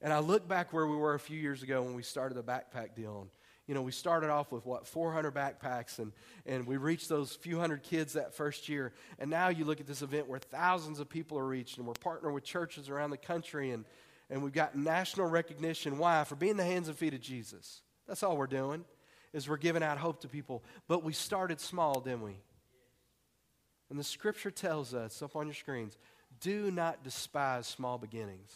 And 0.03 0.13
I 0.13 0.19
look 0.19 0.47
back 0.47 0.73
where 0.73 0.87
we 0.87 0.97
were 0.97 1.15
a 1.15 1.21
few 1.21 1.39
years 1.39 1.63
ago 1.63 1.83
when 1.83 1.95
we 1.95 2.03
started 2.03 2.35
the 2.35 2.43
backpack 2.43 2.95
deal. 2.95 3.23
And, 3.23 3.31
you 3.67 3.75
know, 3.75 3.83
we 3.83 3.93
started 3.93 4.31
off 4.31 4.53
with 4.53 4.67
what, 4.67 4.87
400 4.87 5.35
backpacks, 5.35 5.99
and, 5.99 6.13
and 6.45 6.67
we 6.67 6.77
reached 6.77 7.09
those 7.09 7.35
few 7.35 7.59
hundred 7.59 7.83
kids 7.83 8.13
that 8.13 8.35
first 8.35 8.69
year. 8.69 8.93
And 9.19 9.31
now 9.31 9.49
you 9.49 9.65
look 9.65 9.81
at 9.81 9.87
this 9.87 10.03
event 10.03 10.29
where 10.29 10.39
thousands 10.39 11.01
of 11.01 11.09
people 11.09 11.39
are 11.39 11.47
reached, 11.47 11.79
and 11.79 11.87
we're 11.87 11.95
partnering 11.95 12.35
with 12.35 12.45
churches 12.45 12.91
around 12.91 13.11
the 13.11 13.17
country, 13.17 13.71
and, 13.71 13.87
and 14.29 14.43
we've 14.43 14.53
got 14.53 14.77
national 14.77 15.29
recognition. 15.29 15.97
Why? 15.97 16.25
For 16.25 16.37
being 16.37 16.57
the 16.57 16.65
hands 16.65 16.89
and 16.89 16.97
feet 16.97 17.15
of 17.15 17.21
Jesus. 17.21 17.81
That's 18.07 18.23
all 18.23 18.37
we're 18.37 18.47
doing 18.47 18.85
is 19.33 19.49
we're 19.49 19.57
giving 19.57 19.83
out 19.83 19.99
hope 19.99 20.21
to 20.21 20.29
people. 20.29 20.63
But 20.87 21.03
we 21.03 21.13
started 21.13 21.59
small, 21.59 22.01
didn't 22.01 22.23
we? 22.23 22.37
And 23.91 23.99
the 23.99 24.05
scripture 24.05 24.51
tells 24.51 24.95
us, 24.95 25.23
up 25.23 25.37
on 25.37 25.47
your 25.47 25.55
screens, 25.55 25.99
do 26.41 26.71
not 26.71 27.03
despise 27.03 27.67
small 27.67 27.99
beginnings. 27.99 28.53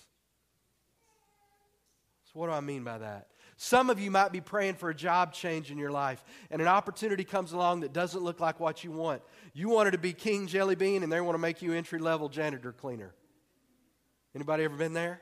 So, 2.24 2.40
what 2.40 2.48
do 2.48 2.52
I 2.52 2.60
mean 2.60 2.84
by 2.84 2.98
that? 2.98 3.28
Some 3.60 3.90
of 3.90 3.98
you 3.98 4.12
might 4.12 4.30
be 4.30 4.40
praying 4.40 4.76
for 4.76 4.88
a 4.88 4.94
job 4.94 5.32
change 5.32 5.72
in 5.72 5.78
your 5.78 5.90
life, 5.90 6.24
and 6.48 6.62
an 6.62 6.68
opportunity 6.68 7.24
comes 7.24 7.50
along 7.50 7.80
that 7.80 7.92
doesn't 7.92 8.22
look 8.22 8.38
like 8.38 8.60
what 8.60 8.84
you 8.84 8.92
want. 8.92 9.20
You 9.52 9.68
wanted 9.68 9.90
to 9.90 9.98
be 9.98 10.12
King 10.12 10.46
Jelly 10.46 10.76
Bean, 10.76 11.02
and 11.02 11.12
they 11.12 11.20
want 11.20 11.34
to 11.34 11.40
make 11.40 11.60
you 11.60 11.72
entry 11.72 11.98
level 11.98 12.28
janitor 12.28 12.70
cleaner. 12.70 13.12
Anybody 14.32 14.62
ever 14.62 14.76
been 14.76 14.92
there? 14.92 15.20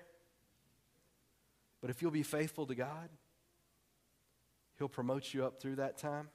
But 1.80 1.88
if 1.88 2.02
you'll 2.02 2.10
be 2.10 2.22
faithful 2.22 2.66
to 2.66 2.74
God, 2.74 3.08
He'll 4.76 4.90
promote 4.90 5.32
you 5.32 5.46
up 5.46 5.58
through 5.58 5.76
that 5.76 5.96
time. 5.96 6.28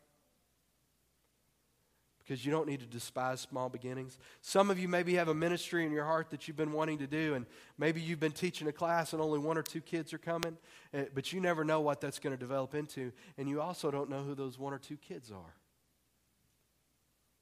Because 2.23 2.45
you 2.45 2.51
don't 2.51 2.67
need 2.67 2.79
to 2.79 2.85
despise 2.85 3.41
small 3.41 3.67
beginnings. 3.67 4.17
Some 4.41 4.69
of 4.69 4.79
you 4.79 4.87
maybe 4.87 5.15
have 5.15 5.27
a 5.27 5.33
ministry 5.33 5.85
in 5.85 5.91
your 5.91 6.05
heart 6.05 6.29
that 6.29 6.47
you've 6.47 6.57
been 6.57 6.71
wanting 6.71 6.99
to 6.99 7.07
do, 7.07 7.33
and 7.33 7.45
maybe 7.77 7.99
you've 7.99 8.19
been 8.19 8.31
teaching 8.31 8.67
a 8.67 8.71
class 8.71 9.13
and 9.13 9.21
only 9.21 9.39
one 9.39 9.57
or 9.57 9.63
two 9.63 9.81
kids 9.81 10.13
are 10.13 10.19
coming, 10.19 10.57
eh, 10.93 11.05
but 11.13 11.33
you 11.33 11.41
never 11.41 11.63
know 11.63 11.81
what 11.81 11.99
that's 11.99 12.19
going 12.19 12.35
to 12.35 12.39
develop 12.39 12.75
into, 12.75 13.11
and 13.37 13.49
you 13.49 13.59
also 13.59 13.91
don't 13.91 14.09
know 14.09 14.23
who 14.23 14.35
those 14.35 14.59
one 14.59 14.73
or 14.73 14.79
two 14.79 14.97
kids 14.97 15.31
are. 15.31 15.55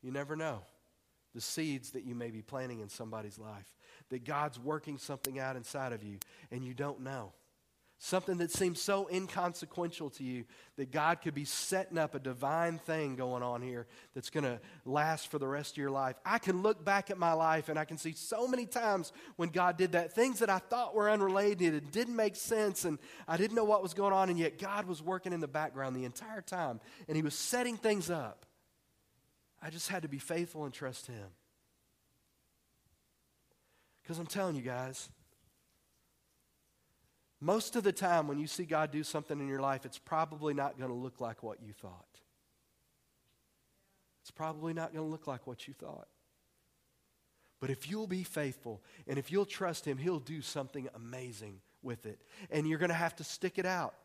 You 0.02 0.12
never 0.12 0.36
know 0.36 0.62
the 1.36 1.42
seeds 1.42 1.92
that 1.92 2.04
you 2.04 2.16
may 2.16 2.32
be 2.32 2.42
planting 2.42 2.80
in 2.80 2.90
somebody's 2.90 3.38
life, 3.38 3.72
that 4.10 4.24
God's 4.24 4.58
working 4.58 4.98
something 4.98 5.40
out 5.40 5.56
inside 5.56 5.94
of 5.94 6.04
you, 6.04 6.18
and 6.52 6.64
you 6.64 6.74
don't 6.74 7.02
know. 7.02 7.34
Something 8.02 8.38
that 8.38 8.50
seems 8.50 8.82
so 8.82 9.10
inconsequential 9.12 10.10
to 10.12 10.24
you 10.24 10.46
that 10.78 10.90
God 10.90 11.20
could 11.22 11.34
be 11.34 11.44
setting 11.44 11.98
up 11.98 12.16
a 12.16 12.20
divine 12.20 12.78
thing 12.78 13.18
going 13.18 13.44
on 13.44 13.62
here 13.62 13.88
that's 14.16 14.30
going 14.30 14.46
to 14.46 14.62
last 14.86 15.30
for 15.30 15.38
the 15.38 15.50
rest 15.50 15.74
of 15.74 15.78
your 15.80 15.92
life. 15.92 16.16
I 16.26 16.38
can 16.38 16.62
look 16.62 16.86
back 16.86 17.12
at 17.12 17.18
my 17.18 17.34
life 17.34 17.68
and 17.68 17.78
I 17.78 17.84
can 17.84 17.98
see 17.98 18.14
so 18.14 18.48
many 18.48 18.66
times 18.66 19.12
when 19.36 19.50
God 19.50 19.76
did 19.76 19.92
that. 19.92 20.14
Things 20.14 20.40
that 20.40 20.50
I 20.50 20.60
thought 20.60 20.96
were 20.96 21.12
unrelated 21.12 21.74
and 21.74 21.92
didn't 21.92 22.16
make 22.16 22.38
sense 22.38 22.86
and 22.86 23.00
I 23.28 23.36
didn't 23.36 23.58
know 23.58 23.66
what 23.66 23.84
was 23.84 23.94
going 23.94 24.14
on, 24.14 24.30
and 24.30 24.40
yet 24.40 24.58
God 24.58 24.88
was 24.88 25.02
working 25.02 25.34
in 25.34 25.42
the 25.42 25.48
background 25.50 25.94
the 25.94 26.06
entire 26.06 26.42
time 26.42 26.80
and 27.10 27.18
He 27.18 27.22
was 27.22 27.36
setting 27.36 27.76
things 27.76 28.10
up. 28.10 28.46
I 29.62 29.70
just 29.72 29.90
had 29.90 30.04
to 30.04 30.08
be 30.08 30.20
faithful 30.20 30.64
and 30.64 30.74
trust 30.74 31.08
Him. 31.08 31.28
Because 34.02 34.20
I'm 34.20 34.26
telling 34.26 34.56
you 34.56 34.62
guys, 34.62 35.10
most 37.42 37.76
of 37.76 37.84
the 37.84 37.94
time, 37.94 38.28
when 38.28 38.38
you 38.38 38.48
see 38.48 38.66
God 38.66 38.92
do 38.92 39.04
something 39.04 39.40
in 39.40 39.48
your 39.48 39.62
life, 39.62 39.86
it's 39.86 39.98
probably 39.98 40.54
not 40.54 40.78
going 40.78 40.90
to 40.90 40.96
look 40.96 41.22
like 41.22 41.42
what 41.42 41.62
you 41.62 41.74
thought. 41.74 42.20
It's 44.22 44.32
probably 44.32 44.74
not 44.74 44.94
going 44.94 45.06
to 45.06 45.10
look 45.10 45.26
like 45.26 45.48
what 45.48 45.68
you 45.68 45.74
thought. 45.74 46.08
But 47.62 47.70
if 47.70 47.90
you'll 47.90 48.08
be 48.08 48.24
faithful 48.24 48.82
and 49.08 49.18
if 49.18 49.32
you'll 49.32 49.46
trust 49.46 49.86
Him, 49.86 49.98
He'll 49.98 50.20
do 50.20 50.42
something 50.42 50.88
amazing 50.96 51.62
with 51.82 52.06
it. 52.06 52.22
And 52.52 52.68
you're 52.68 52.78
going 52.80 52.90
to 52.90 52.96
have 52.96 53.16
to 53.18 53.24
stick 53.24 53.58
it 53.58 53.66
out. 53.66 53.96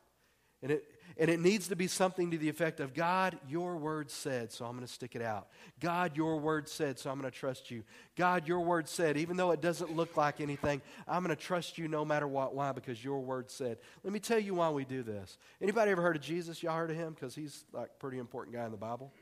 And 0.65 0.73
it, 0.73 0.85
and 1.19 1.31
it 1.31 1.41
needs 1.41 1.69
to 1.69 1.77
be 1.77 1.87
something 1.87 2.31
to 2.31 2.39
the 2.39 2.49
effect 2.49 2.81
of 2.81 2.95
God, 2.95 3.39
your 3.51 3.77
word 3.77 4.11
said, 4.11 4.51
so 4.51 4.65
I'm 4.65 4.73
going 4.73 4.87
to 4.87 4.91
stick 4.93 5.15
it 5.15 5.21
out. 5.21 5.49
God, 5.79 6.17
your 6.17 6.39
word 6.39 6.71
said, 6.71 6.99
so 6.99 7.11
I'm 7.11 7.21
going 7.21 7.31
to 7.31 7.39
trust 7.39 7.71
you. 7.71 7.85
God, 8.17 8.49
your 8.49 8.61
word 8.61 8.89
said, 8.89 9.19
even 9.19 9.37
though 9.37 9.51
it 9.51 9.61
doesn't 9.61 9.95
look 9.95 10.17
like 10.17 10.41
anything, 10.41 10.81
I'm 11.07 11.23
going 11.23 11.37
to 11.37 11.41
trust 11.41 11.77
you 11.77 11.87
no 11.87 12.03
matter 12.03 12.27
what. 12.27 12.55
Why? 12.55 12.73
Because 12.73 13.05
your 13.05 13.21
word 13.21 13.51
said. 13.51 13.77
Let 14.03 14.13
me 14.15 14.21
tell 14.21 14.39
you 14.39 14.55
why 14.55 14.71
we 14.71 14.87
do 14.87 15.03
this. 15.03 15.37
Anybody 15.61 15.91
ever 15.91 16.01
heard 16.01 16.17
of 16.17 16.23
Jesus? 16.23 16.63
Y'all 16.63 16.77
heard 16.77 16.91
of 16.91 16.97
him? 16.97 17.13
Because 17.13 17.35
he's 17.35 17.67
like 17.75 17.91
a 17.91 18.01
pretty 18.01 18.17
important 18.17 18.57
guy 18.57 18.65
in 18.65 18.71
the 18.71 18.79
Bible. 18.79 19.13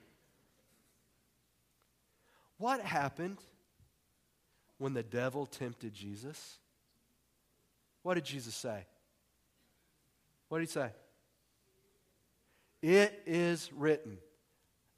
What 2.56 2.80
happened 2.80 3.38
when 4.78 4.94
the 4.94 5.02
devil 5.02 5.44
tempted 5.46 5.92
Jesus? 5.92 6.58
What 8.04 8.14
did 8.14 8.24
Jesus 8.24 8.54
say? 8.54 8.86
What 10.48 10.60
did 10.60 10.68
he 10.68 10.72
say? 10.72 10.90
It 12.82 13.22
is 13.26 13.70
written, 13.72 14.18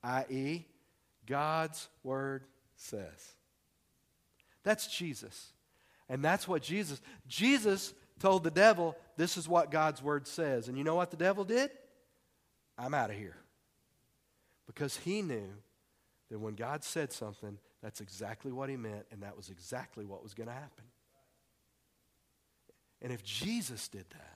i.e., 0.03 0.67
God's 1.27 1.89
word 2.03 2.45
says. 2.77 3.35
That's 4.63 4.87
Jesus. 4.87 5.53
And 6.09 6.25
that's 6.25 6.49
what 6.49 6.63
Jesus, 6.63 7.01
Jesus 7.27 7.95
told 8.19 8.45
the 8.45 8.51
devil, 8.51 8.97
this 9.17 9.37
is 9.37 9.49
what 9.49 9.71
God's 9.71 10.03
word 10.03 10.27
says. 10.27 10.69
And 10.69 10.79
you 10.79 10.85
know 10.85 10.95
what 10.95 11.11
the 11.11 11.17
devil 11.17 11.45
did? 11.45 11.71
I'm 12.79 12.95
out 12.95 13.11
of 13.11 13.17
here. 13.17 13.37
Because 14.67 14.97
he 14.97 15.23
knew 15.23 15.51
that 16.31 16.39
when 16.39 16.55
God 16.55 16.85
said 16.85 17.13
something, 17.13 17.59
that's 17.83 18.01
exactly 18.01 18.51
what 18.51 18.71
he 18.71 18.77
meant, 18.77 19.05
and 19.13 19.23
that 19.23 19.37
was 19.37 19.51
exactly 19.51 20.07
what 20.07 20.23
was 20.23 20.33
going 20.33 20.47
to 20.47 20.55
happen. 20.55 20.85
And 23.03 23.13
if 23.13 23.23
Jesus 23.23 23.89
did 23.89 24.07
that, 24.11 24.34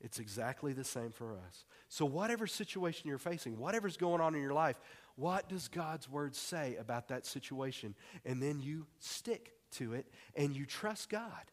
it's 0.00 0.18
exactly 0.18 0.72
the 0.72 0.84
same 0.84 1.10
for 1.10 1.32
us. 1.32 1.64
So, 1.88 2.04
whatever 2.04 2.46
situation 2.46 3.08
you're 3.08 3.18
facing, 3.18 3.58
whatever's 3.58 3.96
going 3.96 4.20
on 4.20 4.34
in 4.34 4.42
your 4.42 4.52
life, 4.52 4.78
what 5.16 5.48
does 5.48 5.68
God's 5.68 6.08
word 6.08 6.34
say 6.36 6.76
about 6.78 7.08
that 7.08 7.24
situation? 7.24 7.94
And 8.24 8.42
then 8.42 8.60
you 8.60 8.86
stick 8.98 9.52
to 9.72 9.94
it 9.94 10.06
and 10.34 10.54
you 10.54 10.66
trust 10.66 11.08
God 11.08 11.50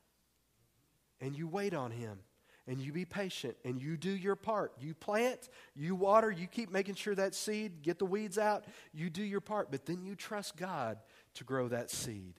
and 1.22 1.38
you 1.38 1.48
wait 1.48 1.74
on 1.74 1.92
Him 1.92 2.20
and 2.68 2.80
you 2.80 2.92
be 2.92 3.06
patient 3.06 3.56
and 3.64 3.82
you 3.82 3.96
do 3.96 4.10
your 4.10 4.36
part. 4.36 4.74
You 4.80 4.94
plant, 4.94 5.50
you 5.76 5.96
water, 5.96 6.30
you 6.30 6.48
keep 6.48 6.70
making 6.70 6.96
sure 6.96 7.16
that 7.16 7.36
seed, 7.36 7.82
get 7.82 8.00
the 8.00 8.06
weeds 8.06 8.38
out, 8.38 8.66
you 8.94 9.10
do 9.10 9.24
your 9.24 9.42
part, 9.42 9.72
but 9.72 9.86
then 9.86 10.04
you 10.04 10.16
trust 10.16 10.58
God 10.58 10.98
to 11.36 11.44
grow 11.46 11.70
that 11.70 11.90
seed. 11.90 12.34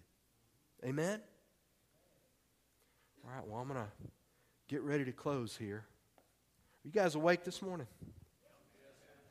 Amen? 0.85 1.21
All 3.25 3.35
right, 3.35 3.47
well, 3.47 3.61
I'm 3.61 3.69
going 3.69 3.81
to 3.81 3.91
get 4.69 4.83
ready 4.83 5.07
to 5.07 5.13
close 5.13 5.57
here. 5.57 5.87
You 6.85 6.91
guys 6.91 7.15
awake 7.15 7.45
this 7.45 7.63
morning? 7.63 7.87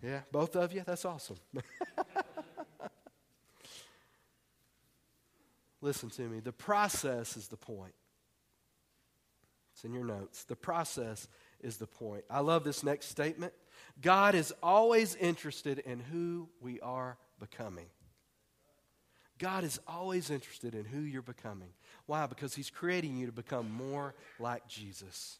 Yeah, 0.01 0.21
both 0.31 0.55
of 0.55 0.73
you? 0.73 0.81
That's 0.85 1.05
awesome. 1.05 1.37
Listen 5.81 6.09
to 6.09 6.23
me. 6.23 6.39
The 6.39 6.51
process 6.51 7.37
is 7.37 7.47
the 7.47 7.57
point. 7.57 7.93
It's 9.73 9.85
in 9.85 9.93
your 9.93 10.03
notes. 10.03 10.43
The 10.45 10.55
process 10.55 11.27
is 11.61 11.77
the 11.77 11.85
point. 11.87 12.23
I 12.29 12.39
love 12.39 12.63
this 12.63 12.83
next 12.83 13.09
statement. 13.09 13.53
God 14.01 14.33
is 14.33 14.51
always 14.63 15.15
interested 15.15 15.79
in 15.79 15.99
who 15.99 16.49
we 16.59 16.79
are 16.79 17.17
becoming. 17.39 17.85
God 19.37 19.63
is 19.63 19.79
always 19.87 20.29
interested 20.29 20.73
in 20.73 20.85
who 20.85 21.01
you're 21.01 21.21
becoming. 21.21 21.69
Why? 22.05 22.25
Because 22.27 22.55
He's 22.55 22.69
creating 22.69 23.17
you 23.17 23.25
to 23.25 23.31
become 23.31 23.69
more 23.71 24.15
like 24.39 24.67
Jesus. 24.67 25.39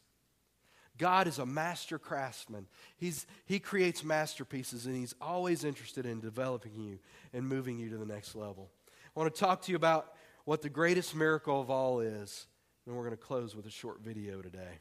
God 0.96 1.26
is 1.26 1.38
a 1.38 1.46
master 1.46 1.98
craftsman. 1.98 2.66
He's, 2.96 3.26
he 3.46 3.58
creates 3.58 4.04
masterpieces, 4.04 4.86
and 4.86 4.96
He's 4.96 5.14
always 5.20 5.64
interested 5.64 6.06
in 6.06 6.20
developing 6.20 6.72
you 6.76 6.98
and 7.32 7.48
moving 7.48 7.78
you 7.78 7.90
to 7.90 7.96
the 7.96 8.06
next 8.06 8.34
level. 8.34 8.70
I 9.16 9.20
want 9.20 9.34
to 9.34 9.40
talk 9.40 9.62
to 9.62 9.72
you 9.72 9.76
about 9.76 10.12
what 10.44 10.62
the 10.62 10.68
greatest 10.68 11.14
miracle 11.14 11.60
of 11.60 11.70
all 11.70 12.00
is, 12.00 12.46
and 12.86 12.94
we're 12.94 13.04
going 13.04 13.16
to 13.16 13.22
close 13.22 13.56
with 13.56 13.66
a 13.66 13.70
short 13.70 14.00
video 14.02 14.40
today. 14.40 14.80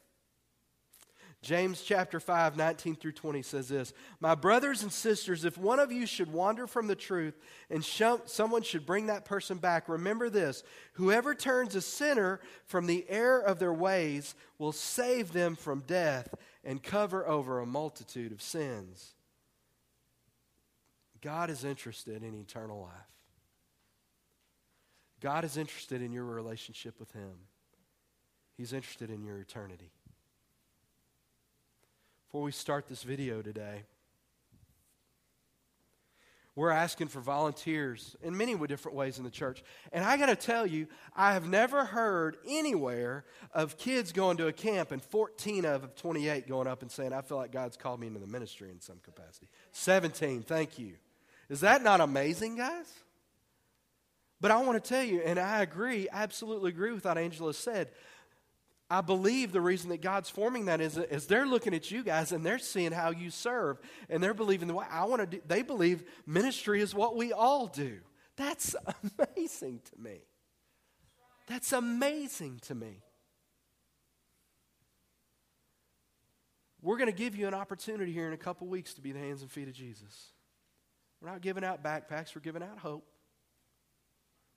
James 1.43 1.81
chapter 1.81 2.21
5, 2.21 2.55
19 2.55 2.95
through 2.95 3.11
20 3.11 3.41
says 3.41 3.67
this 3.67 3.93
My 4.21 4.33
brothers 4.33 4.81
and 4.81 4.91
sisters, 4.91 5.43
if 5.43 5.57
one 5.57 5.77
of 5.77 5.91
you 5.91 6.05
should 6.05 6.31
wander 6.31 6.67
from 6.67 6.87
the 6.87 6.95
truth 6.95 7.37
and 7.69 7.83
sh- 7.83 8.01
someone 8.25 8.63
should 8.63 8.85
bring 8.85 9.07
that 9.07 9.25
person 9.25 9.57
back, 9.57 9.89
remember 9.89 10.29
this 10.29 10.63
whoever 10.93 11.35
turns 11.35 11.75
a 11.75 11.81
sinner 11.81 12.39
from 12.65 12.87
the 12.87 13.05
error 13.09 13.41
of 13.41 13.59
their 13.59 13.73
ways 13.73 14.35
will 14.57 14.71
save 14.71 15.33
them 15.33 15.57
from 15.57 15.81
death 15.81 16.33
and 16.63 16.81
cover 16.81 17.27
over 17.27 17.59
a 17.59 17.65
multitude 17.65 18.31
of 18.31 18.41
sins. 18.41 19.13
God 21.21 21.49
is 21.49 21.65
interested 21.65 22.23
in 22.23 22.33
eternal 22.35 22.83
life. 22.83 22.91
God 25.19 25.43
is 25.43 25.57
interested 25.57 26.01
in 26.01 26.13
your 26.13 26.25
relationship 26.25 26.99
with 27.01 27.11
Him. 27.11 27.33
He's 28.55 28.71
interested 28.71 29.09
in 29.09 29.23
your 29.23 29.39
eternity 29.39 29.91
before 32.33 32.45
we 32.45 32.51
start 32.51 32.87
this 32.87 33.03
video 33.03 33.43
today. 33.43 33.83
We're 36.55 36.71
asking 36.71 37.09
for 37.09 37.19
volunteers 37.19 38.15
in 38.23 38.35
many 38.35 38.55
different 38.55 38.97
ways 38.97 39.19
in 39.19 39.23
the 39.23 39.29
church. 39.29 39.63
And 39.91 40.03
I 40.03 40.17
got 40.17 40.25
to 40.25 40.35
tell 40.35 40.65
you, 40.65 40.87
I 41.15 41.33
have 41.33 41.47
never 41.47 41.85
heard 41.85 42.37
anywhere 42.47 43.23
of 43.53 43.77
kids 43.77 44.11
going 44.11 44.37
to 44.37 44.47
a 44.47 44.51
camp 44.51 44.91
and 44.91 44.99
14 44.99 45.63
of 45.65 45.93
28 45.93 46.47
going 46.47 46.65
up 46.65 46.81
and 46.81 46.89
saying, 46.89 47.13
I 47.13 47.21
feel 47.21 47.37
like 47.37 47.51
God's 47.51 47.77
called 47.77 47.99
me 47.99 48.07
into 48.07 48.19
the 48.19 48.25
ministry 48.25 48.71
in 48.71 48.81
some 48.81 48.97
capacity. 49.03 49.47
17, 49.71 50.41
thank 50.41 50.79
you. 50.79 50.93
Is 51.49 51.59
that 51.59 51.83
not 51.83 52.01
amazing, 52.01 52.55
guys? 52.55 52.91
But 54.41 54.49
I 54.49 54.59
want 54.63 54.83
to 54.83 54.89
tell 54.89 55.03
you, 55.03 55.21
and 55.21 55.37
I 55.37 55.61
agree, 55.61 56.07
absolutely 56.11 56.71
agree 56.71 56.93
with 56.93 57.05
what 57.05 57.19
Angela 57.19 57.53
said. 57.53 57.89
I 58.93 59.01
believe 59.01 59.51
the 59.51 59.59
reason 59.59 59.89
that 59.89 60.03
God's 60.03 60.29
forming 60.29 60.65
that 60.65 60.79
is, 60.79 60.99
is 60.99 61.25
they're 61.25 61.47
looking 61.47 61.73
at 61.73 61.89
you 61.89 62.03
guys 62.03 62.31
and 62.31 62.45
they're 62.45 62.59
seeing 62.59 62.91
how 62.91 63.09
you 63.09 63.31
serve 63.31 63.79
and 64.07 64.21
they're 64.21 64.35
believing 64.35 64.67
the 64.67 64.75
way 64.75 64.85
I 64.87 65.05
want 65.05 65.21
to 65.21 65.25
do. 65.25 65.41
They 65.47 65.63
believe 65.63 66.03
ministry 66.27 66.79
is 66.79 66.93
what 66.93 67.15
we 67.15 67.33
all 67.33 67.65
do. 67.65 68.01
That's 68.37 68.75
amazing 69.17 69.81
to 69.85 69.99
me. 69.99 70.19
That's 71.47 71.73
amazing 71.73 72.59
to 72.67 72.75
me. 72.75 73.01
We're 76.79 76.97
going 76.97 77.09
to 77.09 77.17
give 77.17 77.35
you 77.35 77.47
an 77.47 77.55
opportunity 77.55 78.11
here 78.11 78.27
in 78.27 78.33
a 78.33 78.37
couple 78.37 78.67
weeks 78.67 78.93
to 78.93 79.01
be 79.01 79.11
the 79.11 79.19
hands 79.19 79.41
and 79.41 79.49
feet 79.49 79.67
of 79.67 79.73
Jesus. 79.73 80.33
We're 81.19 81.31
not 81.31 81.41
giving 81.41 81.63
out 81.63 81.83
backpacks, 81.83 82.35
we're 82.35 82.41
giving 82.41 82.61
out 82.61 82.77
hope. 82.77 83.07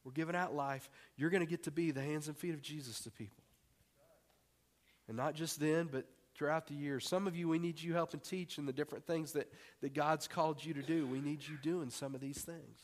We're 0.05 0.13
giving 0.13 0.37
out 0.37 0.55
life. 0.55 0.91
You're 1.17 1.31
going 1.31 1.41
to 1.41 1.49
get 1.49 1.63
to 1.63 1.71
be 1.71 1.91
the 1.91 2.03
hands 2.03 2.29
and 2.29 2.37
feet 2.37 2.53
of 2.53 2.61
Jesus 2.61 3.01
to 3.01 3.11
people. 3.11 3.46
And 5.09 5.17
not 5.17 5.35
just 5.35 5.61
then, 5.61 5.89
but 5.91 6.07
throughout 6.35 6.67
the 6.67 6.75
year. 6.75 7.01
Some 7.01 7.27
of 7.27 7.35
you, 7.35 7.49
we 7.49 7.59
need 7.59 7.81
you 7.81 7.95
helping 7.95 8.21
teach 8.21 8.59
in 8.59 8.67
the 8.67 8.73
different 8.73 9.07
things 9.07 9.33
that, 9.33 9.51
that 9.81 9.95
God's 9.95 10.29
called 10.29 10.65
you 10.65 10.75
to 10.75 10.83
do. 10.83 11.07
We 11.07 11.21
need 11.21 11.47
you 11.47 11.57
doing 11.63 11.91
some 11.91 12.15
of 12.15 12.21
these 12.21 12.39
things. 12.39 12.79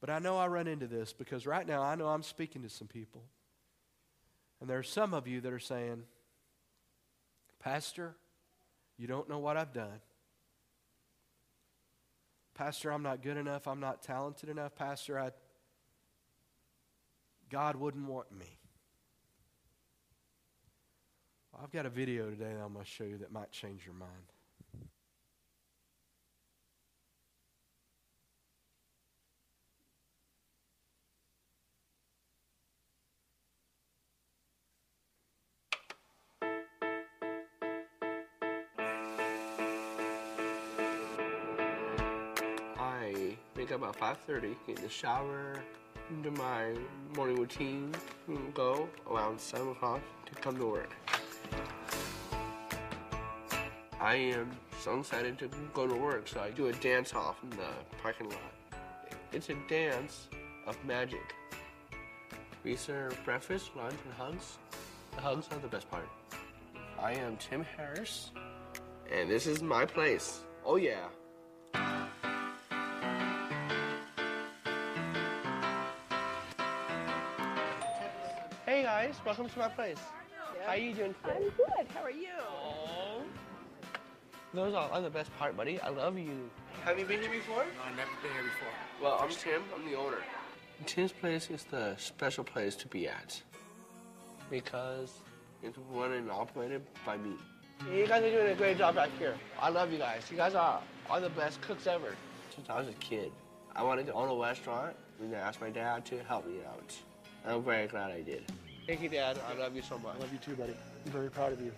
But 0.00 0.10
I 0.10 0.18
know 0.18 0.38
I 0.38 0.48
run 0.48 0.66
into 0.66 0.86
this 0.86 1.12
because 1.12 1.46
right 1.46 1.66
now 1.66 1.82
I 1.82 1.94
know 1.94 2.08
I'm 2.08 2.22
speaking 2.22 2.62
to 2.62 2.68
some 2.68 2.88
people. 2.88 3.22
And 4.60 4.68
there 4.68 4.78
are 4.78 4.82
some 4.82 5.14
of 5.14 5.26
you 5.26 5.40
that 5.42 5.52
are 5.52 5.58
saying, 5.58 6.04
Pastor, 7.60 8.14
you 8.96 9.06
don't 9.06 9.28
know 9.28 9.38
what 9.38 9.56
I've 9.56 9.72
done. 9.72 10.00
Pastor, 12.54 12.92
I'm 12.92 13.02
not 13.02 13.22
good 13.22 13.36
enough. 13.36 13.66
I'm 13.66 13.80
not 13.80 14.02
talented 14.02 14.48
enough. 14.48 14.76
Pastor, 14.76 15.18
I, 15.18 15.30
God 17.50 17.76
wouldn't 17.76 18.06
want 18.06 18.30
me. 18.30 18.58
I've 21.62 21.70
got 21.70 21.86
a 21.86 21.90
video 21.90 22.30
today 22.30 22.52
that 22.52 22.62
I'm 22.62 22.72
going 22.72 22.84
to 22.84 22.90
show 22.90 23.04
you 23.04 23.18
that 23.18 23.32
might 23.32 23.50
change 23.52 23.86
your 23.86 23.94
mind. 23.94 24.10
I 42.78 43.36
wake 43.56 43.72
up 43.72 43.82
at 43.82 43.98
5.30, 44.28 44.56
get 44.66 44.78
in 44.78 44.82
the 44.82 44.88
shower, 44.88 45.62
do 46.22 46.30
my 46.32 46.74
morning 47.16 47.36
routine, 47.36 47.94
go 48.54 48.88
around 49.10 49.40
7 49.40 49.68
o'clock 49.68 50.00
to 50.26 50.34
come 50.40 50.56
to 50.58 50.66
work. 50.66 51.03
I 54.04 54.16
am 54.16 54.50
so 54.82 54.98
excited 55.00 55.38
to 55.38 55.48
go 55.72 55.86
to 55.86 55.94
work, 55.94 56.28
so 56.28 56.38
I 56.38 56.50
do 56.50 56.66
a 56.66 56.72
dance 56.74 57.14
off 57.14 57.42
in 57.42 57.48
the 57.48 57.70
parking 58.02 58.28
lot. 58.28 58.52
It's 59.32 59.48
a 59.48 59.56
dance 59.66 60.28
of 60.66 60.76
magic. 60.84 61.34
We 62.64 62.76
serve 62.76 63.18
breakfast, 63.24 63.70
lunch, 63.74 63.94
and 64.04 64.12
hugs. 64.12 64.58
The 65.14 65.22
hugs 65.22 65.48
are 65.52 65.58
the 65.58 65.68
best 65.68 65.90
part. 65.90 66.06
I 67.00 67.14
am 67.14 67.38
Tim 67.38 67.64
Harris, 67.78 68.30
and 69.10 69.30
this 69.30 69.46
is 69.46 69.62
my 69.62 69.86
place. 69.86 70.40
Oh, 70.66 70.76
yeah. 70.76 71.08
Hey 78.66 78.82
guys, 78.82 79.14
welcome 79.24 79.48
to 79.48 79.58
my 79.58 79.68
place. 79.68 79.96
How 80.66 80.72
are 80.72 80.76
you 80.76 80.92
doing 80.92 81.14
today? 81.22 81.36
I'm 81.36 81.42
good. 81.44 81.86
How 81.94 82.02
are 82.02 82.10
you? 82.10 82.28
Oh. 82.42 83.22
Those 84.54 84.72
are, 84.72 84.88
are 84.88 85.00
the 85.00 85.10
best 85.10 85.36
part, 85.36 85.56
buddy. 85.56 85.80
I 85.80 85.88
love 85.88 86.16
you. 86.16 86.48
Have 86.84 86.96
you 86.96 87.04
been 87.04 87.20
here 87.20 87.30
before? 87.30 87.64
No, 87.64 87.90
I've 87.90 87.96
never 87.96 88.10
been 88.22 88.32
here 88.32 88.44
before. 88.44 88.68
Well, 89.02 89.18
I'm 89.20 89.30
Tim. 89.30 89.62
I'm 89.74 89.84
the 89.84 89.96
owner. 89.96 90.18
Tim's 90.86 91.10
place 91.10 91.50
is 91.50 91.64
the 91.64 91.96
special 91.96 92.44
place 92.44 92.76
to 92.76 92.86
be 92.86 93.08
at 93.08 93.42
because 94.50 95.12
it's 95.62 95.76
run 95.90 96.12
and 96.12 96.30
operated 96.30 96.82
by 97.04 97.16
me. 97.16 97.32
You 97.92 98.06
guys 98.06 98.22
are 98.22 98.30
doing 98.30 98.52
a 98.52 98.54
great 98.54 98.78
job 98.78 98.94
back 98.94 99.10
here. 99.18 99.34
I 99.60 99.70
love 99.70 99.90
you 99.90 99.98
guys. 99.98 100.22
You 100.30 100.36
guys 100.36 100.54
are, 100.54 100.80
are 101.10 101.20
the 101.20 101.30
best 101.30 101.60
cooks 101.60 101.88
ever. 101.88 102.14
Since 102.54 102.70
I 102.70 102.78
was 102.78 102.86
a 102.86 102.92
kid, 102.92 103.32
I 103.74 103.82
wanted 103.82 104.06
to 104.06 104.12
own 104.12 104.28
a 104.28 104.40
restaurant, 104.40 104.94
and 105.20 105.34
I 105.34 105.38
asked 105.40 105.60
my 105.60 105.70
dad 105.70 106.04
to 106.06 106.22
help 106.24 106.46
me 106.46 106.58
out. 106.68 106.94
I'm 107.44 107.64
very 107.64 107.88
glad 107.88 108.12
I 108.12 108.20
did. 108.20 108.44
Thank 108.86 109.02
you, 109.02 109.08
Dad. 109.08 109.40
I 109.48 109.54
love 109.54 109.74
you 109.74 109.82
so 109.82 109.98
much. 109.98 110.14
I 110.16 110.20
love 110.20 110.32
you 110.32 110.38
too, 110.38 110.54
buddy. 110.54 110.76
I'm 111.06 111.12
very 111.12 111.30
proud 111.30 111.52
of 111.52 111.60
you. 111.60 111.72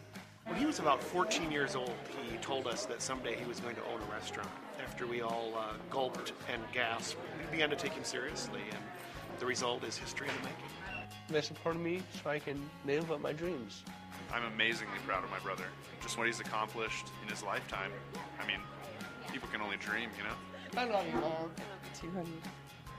When 0.46 0.56
he 0.56 0.64
was 0.64 0.78
about 0.78 1.02
14 1.02 1.50
years 1.50 1.74
old, 1.74 1.92
he 2.30 2.36
told 2.36 2.68
us 2.68 2.86
that 2.86 3.02
someday 3.02 3.34
he 3.34 3.44
was 3.46 3.58
going 3.58 3.74
to 3.74 3.82
own 3.92 4.00
a 4.00 4.12
restaurant. 4.12 4.48
After 4.80 5.04
we 5.04 5.20
all 5.20 5.52
uh, 5.58 5.72
gulped 5.90 6.32
and 6.52 6.62
gasped, 6.72 7.18
we 7.38 7.50
began 7.50 7.68
to 7.70 7.74
take 7.74 7.92
him 7.92 8.04
seriously, 8.04 8.60
and 8.70 8.80
the 9.40 9.46
result 9.46 9.82
is 9.82 9.98
history 9.98 10.28
in 10.28 10.34
the 10.36 10.42
making. 10.42 11.08
They 11.28 11.40
support 11.40 11.76
me 11.76 12.00
so 12.22 12.30
I 12.30 12.38
can 12.38 12.70
live 12.86 13.10
up 13.10 13.20
my 13.20 13.32
dreams. 13.32 13.82
I'm 14.32 14.44
amazingly 14.44 14.98
proud 15.04 15.24
of 15.24 15.30
my 15.32 15.40
brother. 15.40 15.64
Just 16.00 16.16
what 16.16 16.28
he's 16.28 16.38
accomplished 16.38 17.06
in 17.24 17.28
his 17.28 17.42
lifetime. 17.42 17.90
I 18.40 18.46
mean, 18.46 18.60
people 19.32 19.48
can 19.50 19.60
only 19.60 19.78
dream, 19.78 20.10
you 20.16 20.22
know? 20.22 20.80
I 20.80 20.84
love 20.84 21.06
you, 21.12 21.20
Mom. 21.20 22.32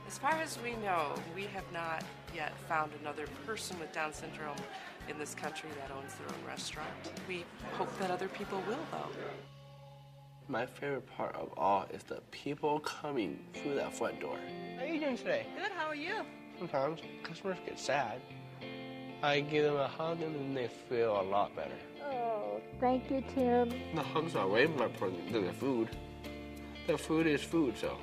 As 0.06 0.18
far 0.18 0.34
as 0.34 0.58
we 0.62 0.76
know, 0.76 1.14
we 1.34 1.44
have 1.44 1.70
not 1.72 2.04
yet 2.36 2.58
found 2.68 2.92
another 3.02 3.26
person 3.46 3.80
with 3.80 3.94
Down 3.94 4.14
syndrome 4.14 4.58
in 5.10 5.18
this 5.18 5.36
country 5.36 5.70
that 5.80 5.96
owns 5.96 6.14
their 6.16 6.28
own 6.28 6.48
restaurant. 6.48 6.90
We 7.28 7.46
hope 7.74 7.98
that 8.00 8.12
other 8.12 8.28
people 8.28 8.62
will, 8.68 8.80
though. 8.92 9.10
My 10.48 10.66
favorite 10.66 11.08
part 11.16 11.36
of 11.36 11.50
all 11.58 11.86
is 11.94 12.04
the 12.04 12.22
people 12.32 12.80
coming 12.80 13.40
through 13.54 13.76
that 13.76 13.94
front 13.94 14.22
door. 14.22 14.38
How 14.78 14.86
are 14.86 14.88
you 14.88 15.00
doing 15.00 15.18
today? 15.18 15.46
Good. 15.58 15.72
How 15.72 15.88
are 15.88 15.96
you? 15.96 16.24
Sometimes 16.58 17.02
customers 17.24 17.58
get 17.66 17.80
sad. 17.80 18.22
I 19.22 19.42
give 19.42 19.66
them 19.66 19.76
a 19.76 19.88
hug 19.88 20.22
and 20.22 20.36
then 20.36 20.54
they 20.54 20.68
feel 20.68 21.20
a 21.20 21.24
lot 21.24 21.56
better. 21.56 21.76
Oh, 22.04 22.62
thank 22.80 23.10
you, 23.12 23.24
Tim. 23.34 23.74
The 23.96 24.04
hugs 24.04 24.36
are 24.36 24.48
way 24.48 24.68
more 24.68 24.86
important 24.86 25.32
than 25.32 25.46
the 25.46 25.54
food. 25.54 25.90
The 26.86 26.98
food 26.98 27.28
is 27.28 27.44
food, 27.44 27.76
so. 27.78 27.98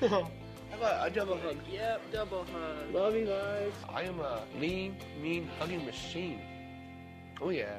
How 0.72 0.78
about 0.78 1.06
a 1.06 1.10
double 1.10 1.36
hug? 1.38 1.56
Yep, 1.70 2.00
double 2.12 2.44
hug. 2.44 2.94
Love 2.94 3.14
you 3.14 3.26
guys. 3.26 3.72
I 3.88 4.02
am 4.02 4.18
a 4.20 4.42
lean, 4.58 4.96
mean 5.20 5.48
hugging 5.58 5.84
machine. 5.84 6.40
Oh 7.40 7.50
yeah. 7.50 7.76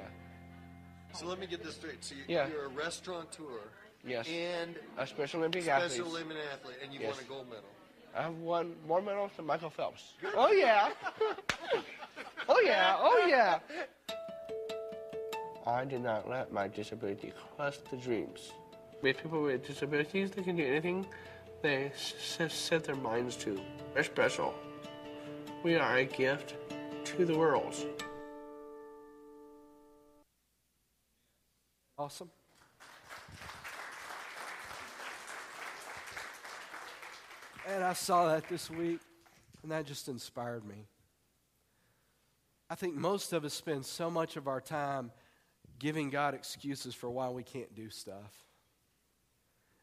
So 1.14 1.26
let 1.26 1.40
me 1.40 1.48
get 1.48 1.64
this 1.64 1.76
straight. 1.76 2.04
So 2.04 2.16
you, 2.16 2.22
Yeah. 2.28 2.48
you're 2.48 2.66
a 2.66 2.70
restaurateur 2.70 3.72
Yes. 4.06 4.28
and 4.30 4.78
A 4.98 5.08
Special 5.08 5.40
Olympic 5.40 5.64
special 5.64 5.86
athlete. 5.86 6.02
Olympic 6.08 6.38
athlete, 6.54 6.78
and 6.84 6.94
you 6.94 7.00
Yes. 7.02 7.16
won 7.16 7.24
a 7.24 7.28
gold 7.28 7.50
medal. 7.50 7.64
I 8.16 8.22
have 8.24 8.36
won 8.36 8.76
more 8.88 9.02
medals 9.02 9.32
than 9.38 9.46
Michael 9.48 9.70
Phelps. 9.72 10.14
Oh 10.36 10.52
yeah. 10.52 10.92
oh 12.48 12.62
yeah. 12.64 12.96
Oh 13.00 13.26
yeah. 13.28 13.60
I 15.66 15.84
did 15.86 16.02
not 16.02 16.30
let 16.30 16.52
my 16.52 16.68
disability 16.68 17.34
crush 17.56 17.78
the 17.90 17.98
dreams. 17.98 18.52
With 19.02 19.18
people 19.18 19.42
with 19.42 19.66
disabilities, 19.66 20.32
they 20.32 20.44
can 20.44 20.56
do 20.56 20.66
anything 20.66 21.08
they 21.64 21.90
set 21.96 22.84
their 22.84 22.96
minds 22.98 23.38
to. 23.38 23.60
We're 23.96 24.04
special. 24.04 24.54
We 25.64 25.76
are 25.76 25.96
a 25.96 26.04
gift 26.04 26.56
to 27.06 27.26
the 27.26 27.38
world. 27.38 27.74
Awesome. 31.98 32.30
And 37.66 37.82
I 37.82 37.94
saw 37.94 38.28
that 38.28 38.50
this 38.50 38.70
week, 38.70 39.00
and 39.62 39.72
that 39.72 39.86
just 39.86 40.10
inspired 40.10 40.66
me. 40.66 40.86
I 42.70 42.76
think 42.76 42.94
most 42.94 43.32
of 43.32 43.46
us 43.46 43.54
spend 43.54 43.86
so 43.86 44.12
much 44.12 44.36
of 44.36 44.50
our 44.50 44.60
time 44.60 45.12
giving 45.80 46.10
God 46.10 46.34
excuses 46.34 46.94
for 46.94 47.10
why 47.10 47.30
we 47.30 47.44
can't 47.44 47.74
do 47.74 47.90
stuff 47.90 48.53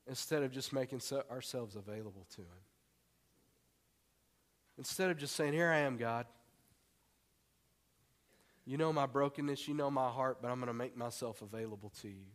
instead 0.07 0.43
of 0.43 0.51
just 0.51 0.73
making 0.73 1.01
ourselves 1.31 1.77
available 1.77 2.27
to 2.35 2.43
Him. 2.43 2.61
Instead 4.79 5.11
of 5.11 5.19
just 5.19 5.37
saying, 5.37 5.53
Here 5.53 5.71
I 5.71 5.79
am, 5.79 5.97
God. 5.97 6.27
You 8.65 8.77
know 8.77 8.93
my 8.93 9.07
brokenness, 9.07 9.67
you 9.67 9.75
know 9.75 9.91
my 9.91 10.09
heart, 10.09 10.39
but 10.41 10.51
I'm 10.51 10.59
going 10.59 10.69
to 10.69 10.75
make 10.75 10.97
myself 10.97 11.43
available 11.43 11.93
to 12.03 12.09
you. 12.09 12.27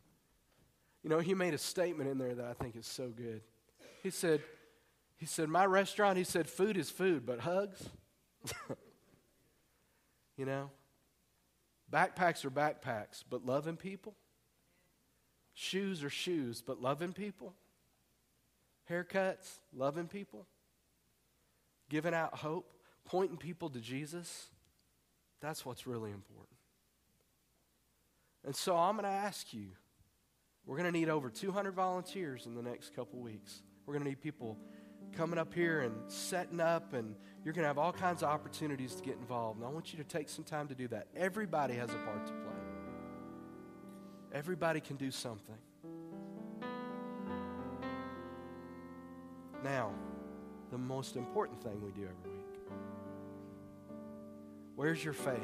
You 1.04 1.10
know, 1.10 1.20
he 1.20 1.34
made 1.34 1.54
a 1.54 1.58
statement 1.58 2.10
in 2.10 2.18
there 2.18 2.34
that 2.34 2.46
I 2.46 2.54
think 2.54 2.76
is 2.76 2.88
so 2.88 3.08
good. 3.08 3.42
He 4.02 4.10
said, 4.10 4.42
he 5.18 5.26
said, 5.26 5.50
my 5.50 5.66
restaurant, 5.66 6.18
he 6.18 6.24
said, 6.24 6.50
food 6.50 6.78
is 6.78 6.90
food, 6.90 7.26
but 7.26 7.40
hugs? 7.40 7.88
you 10.38 10.46
know? 10.46 10.72
Backpacks 11.92 12.44
are 12.44 12.50
backpacks, 12.50 13.24
but 13.30 13.46
loving 13.46 13.78
people? 13.78 14.16
Shoes 15.56 16.04
are 16.04 16.10
shoes, 16.10 16.62
but 16.62 16.82
loving 16.82 17.14
people? 17.14 17.54
Haircuts, 18.90 19.60
loving 19.74 20.08
people? 20.08 20.46
Giving 21.90 22.14
out 22.14 22.36
hope, 22.36 22.70
pointing 23.06 23.38
people 23.38 23.70
to 23.70 23.80
Jesus? 23.80 24.48
That's 25.42 25.66
what's 25.66 25.88
really 25.88 26.12
important. 26.12 26.58
And 28.44 28.56
so 28.56 28.76
I'm 28.76 28.96
going 28.96 29.06
to 29.06 29.10
ask 29.10 29.54
you 29.54 29.68
we're 30.66 30.78
going 30.78 30.92
to 30.92 30.98
need 30.98 31.10
over 31.10 31.30
200 31.30 31.74
volunteers 31.74 32.46
in 32.46 32.56
the 32.56 32.62
next 32.62 32.96
couple 32.96 33.20
weeks. 33.20 33.62
We're 33.86 33.94
going 33.94 34.04
to 34.04 34.10
need 34.10 34.22
people 34.22 34.58
coming 35.14 35.40
up 35.40 35.54
here 35.54 35.82
and 35.82 35.94
setting 36.08 36.60
up, 36.60 36.94
and 36.94 37.16
you're 37.44 37.54
going 37.54 37.64
to 37.64 37.68
have 37.68 37.78
all 37.78 37.94
kinds 37.94 38.24
of 38.24 38.30
opportunities 38.30 38.96
to 38.96 39.04
get 39.04 39.16
involved. 39.16 39.60
And 39.60 39.68
I 39.68 39.70
want 39.70 39.94
you 39.94 39.98
to 40.00 40.04
take 40.04 40.28
some 40.28 40.44
time 40.44 40.68
to 40.68 40.76
do 40.76 40.88
that. 40.90 41.08
Everybody 41.16 41.76
has 41.76 41.92
a 41.92 41.98
part 41.98 42.26
to 42.26 42.34
play, 42.34 42.65
everybody 44.36 44.82
can 44.82 44.98
do 44.98 45.10
something. 45.10 45.56
Now, 49.64 49.92
the 50.72 50.78
most 50.78 51.16
important 51.16 51.64
thing 51.64 51.82
we 51.82 51.92
do 51.92 52.02
every 52.02 52.32
week 52.32 52.42
where's 54.76 55.02
your 55.04 55.14
faith? 55.14 55.40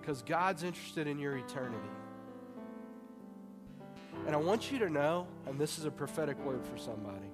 Because 0.00 0.22
God's 0.22 0.64
interested 0.64 1.06
in 1.06 1.18
your 1.18 1.36
eternity. 1.36 1.78
And 4.26 4.34
I 4.34 4.38
want 4.38 4.72
you 4.72 4.80
to 4.80 4.90
know, 4.90 5.28
and 5.46 5.60
this 5.60 5.78
is 5.78 5.84
a 5.84 5.90
prophetic 5.90 6.36
word 6.44 6.64
for 6.66 6.76
somebody. 6.76 7.30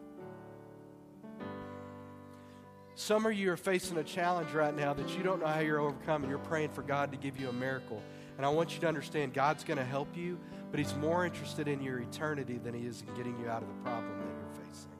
Some 2.94 3.24
of 3.24 3.32
you 3.32 3.50
are 3.50 3.56
facing 3.56 3.96
a 3.96 4.04
challenge 4.04 4.52
right 4.52 4.74
now 4.74 4.92
that 4.92 5.16
you 5.16 5.22
don't 5.22 5.40
know 5.40 5.46
how 5.46 5.60
you're 5.60 5.80
overcoming. 5.80 6.28
You're 6.28 6.38
praying 6.38 6.70
for 6.70 6.82
God 6.82 7.10
to 7.12 7.18
give 7.18 7.40
you 7.40 7.48
a 7.48 7.52
miracle. 7.52 8.02
And 8.36 8.44
I 8.44 8.50
want 8.50 8.74
you 8.74 8.80
to 8.80 8.88
understand 8.88 9.32
God's 9.32 9.64
going 9.64 9.78
to 9.78 9.84
help 9.84 10.14
you, 10.16 10.38
but 10.70 10.78
He's 10.78 10.94
more 10.96 11.24
interested 11.24 11.68
in 11.68 11.82
your 11.82 12.00
eternity 12.00 12.58
than 12.58 12.74
He 12.74 12.86
is 12.86 13.02
in 13.02 13.14
getting 13.14 13.38
you 13.38 13.48
out 13.48 13.62
of 13.62 13.68
the 13.68 13.74
problem 13.82 14.08
that 14.18 14.26
you're 14.26 14.66
facing. 14.66 14.90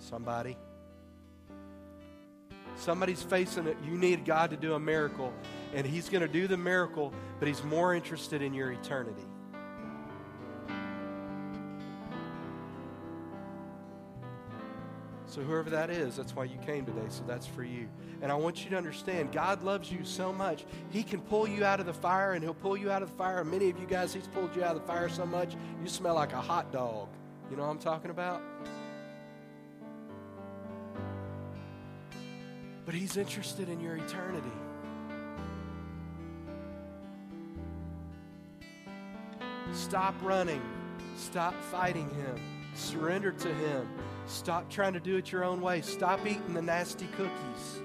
Somebody? 0.00 0.56
Somebody's 2.76 3.22
facing 3.22 3.66
it. 3.68 3.76
You 3.84 3.96
need 3.96 4.24
God 4.24 4.50
to 4.50 4.56
do 4.56 4.74
a 4.74 4.80
miracle, 4.80 5.32
and 5.72 5.86
He's 5.86 6.08
going 6.08 6.22
to 6.22 6.28
do 6.28 6.48
the 6.48 6.56
miracle, 6.56 7.12
but 7.38 7.46
He's 7.46 7.62
more 7.62 7.94
interested 7.94 8.42
in 8.42 8.54
your 8.54 8.72
eternity. 8.72 9.22
So, 15.26 15.40
whoever 15.40 15.70
that 15.70 15.90
is, 15.90 16.16
that's 16.16 16.36
why 16.36 16.44
you 16.44 16.58
came 16.58 16.84
today. 16.84 17.06
So, 17.08 17.24
that's 17.26 17.46
for 17.46 17.64
you. 17.64 17.88
And 18.22 18.30
I 18.30 18.34
want 18.34 18.62
you 18.64 18.70
to 18.70 18.76
understand 18.76 19.32
God 19.32 19.62
loves 19.62 19.90
you 19.90 20.04
so 20.04 20.32
much. 20.32 20.64
He 20.90 21.02
can 21.02 21.20
pull 21.20 21.48
you 21.48 21.64
out 21.64 21.80
of 21.80 21.86
the 21.86 21.94
fire, 21.94 22.34
and 22.34 22.42
He'll 22.42 22.54
pull 22.54 22.76
you 22.76 22.90
out 22.90 23.02
of 23.02 23.10
the 23.10 23.16
fire. 23.16 23.42
Many 23.44 23.70
of 23.70 23.78
you 23.78 23.86
guys, 23.86 24.14
He's 24.14 24.28
pulled 24.28 24.54
you 24.54 24.62
out 24.62 24.76
of 24.76 24.82
the 24.82 24.86
fire 24.86 25.08
so 25.08 25.26
much, 25.26 25.54
you 25.82 25.88
smell 25.88 26.14
like 26.14 26.32
a 26.32 26.40
hot 26.40 26.72
dog. 26.72 27.08
You 27.50 27.56
know 27.56 27.62
what 27.62 27.70
I'm 27.70 27.78
talking 27.78 28.10
about? 28.10 28.42
But 32.86 32.94
He's 32.94 33.16
interested 33.16 33.68
in 33.68 33.80
your 33.80 33.96
eternity. 33.96 34.52
Stop 39.72 40.14
running. 40.22 40.62
Stop 41.16 41.54
fighting 41.70 42.08
Him. 42.10 42.40
Surrender 42.74 43.32
to 43.32 43.48
Him. 43.48 43.88
Stop 44.26 44.70
trying 44.70 44.94
to 44.94 45.00
do 45.00 45.16
it 45.16 45.30
your 45.30 45.44
own 45.44 45.60
way. 45.60 45.80
Stop 45.82 46.26
eating 46.26 46.54
the 46.54 46.62
nasty 46.62 47.06
cookies. 47.16 47.80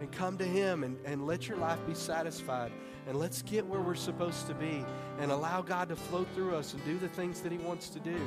And 0.00 0.10
come 0.10 0.38
to 0.38 0.44
Him 0.44 0.84
and, 0.84 0.98
and 1.04 1.26
let 1.26 1.48
your 1.48 1.58
life 1.58 1.78
be 1.86 1.94
satisfied. 1.94 2.72
And 3.06 3.18
let's 3.18 3.42
get 3.42 3.66
where 3.66 3.80
we're 3.80 3.94
supposed 3.94 4.46
to 4.46 4.54
be 4.54 4.84
and 5.20 5.30
allow 5.30 5.60
God 5.60 5.88
to 5.90 5.96
flow 5.96 6.24
through 6.34 6.54
us 6.56 6.72
and 6.72 6.84
do 6.84 6.98
the 6.98 7.08
things 7.08 7.40
that 7.40 7.52
He 7.52 7.58
wants 7.58 7.88
to 7.90 8.00
do. 8.00 8.18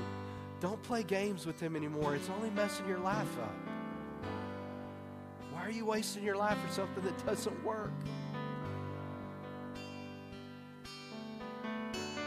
Don't 0.61 0.81
play 0.83 1.03
games 1.03 1.45
with 1.45 1.59
Him 1.59 1.75
anymore. 1.75 2.15
It's 2.15 2.29
only 2.29 2.49
messing 2.51 2.87
your 2.87 2.99
life 2.99 3.39
up. 3.39 3.55
Why 5.51 5.65
are 5.65 5.71
you 5.71 5.85
wasting 5.85 6.23
your 6.23 6.35
life 6.35 6.57
for 6.65 6.71
something 6.71 7.03
that 7.03 7.25
doesn't 7.25 7.63
work? 7.63 7.91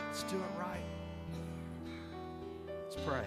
Let's 0.06 0.22
do 0.24 0.36
it 0.36 0.58
right. 0.58 0.84
Let's 2.66 2.96
pray. 3.06 3.24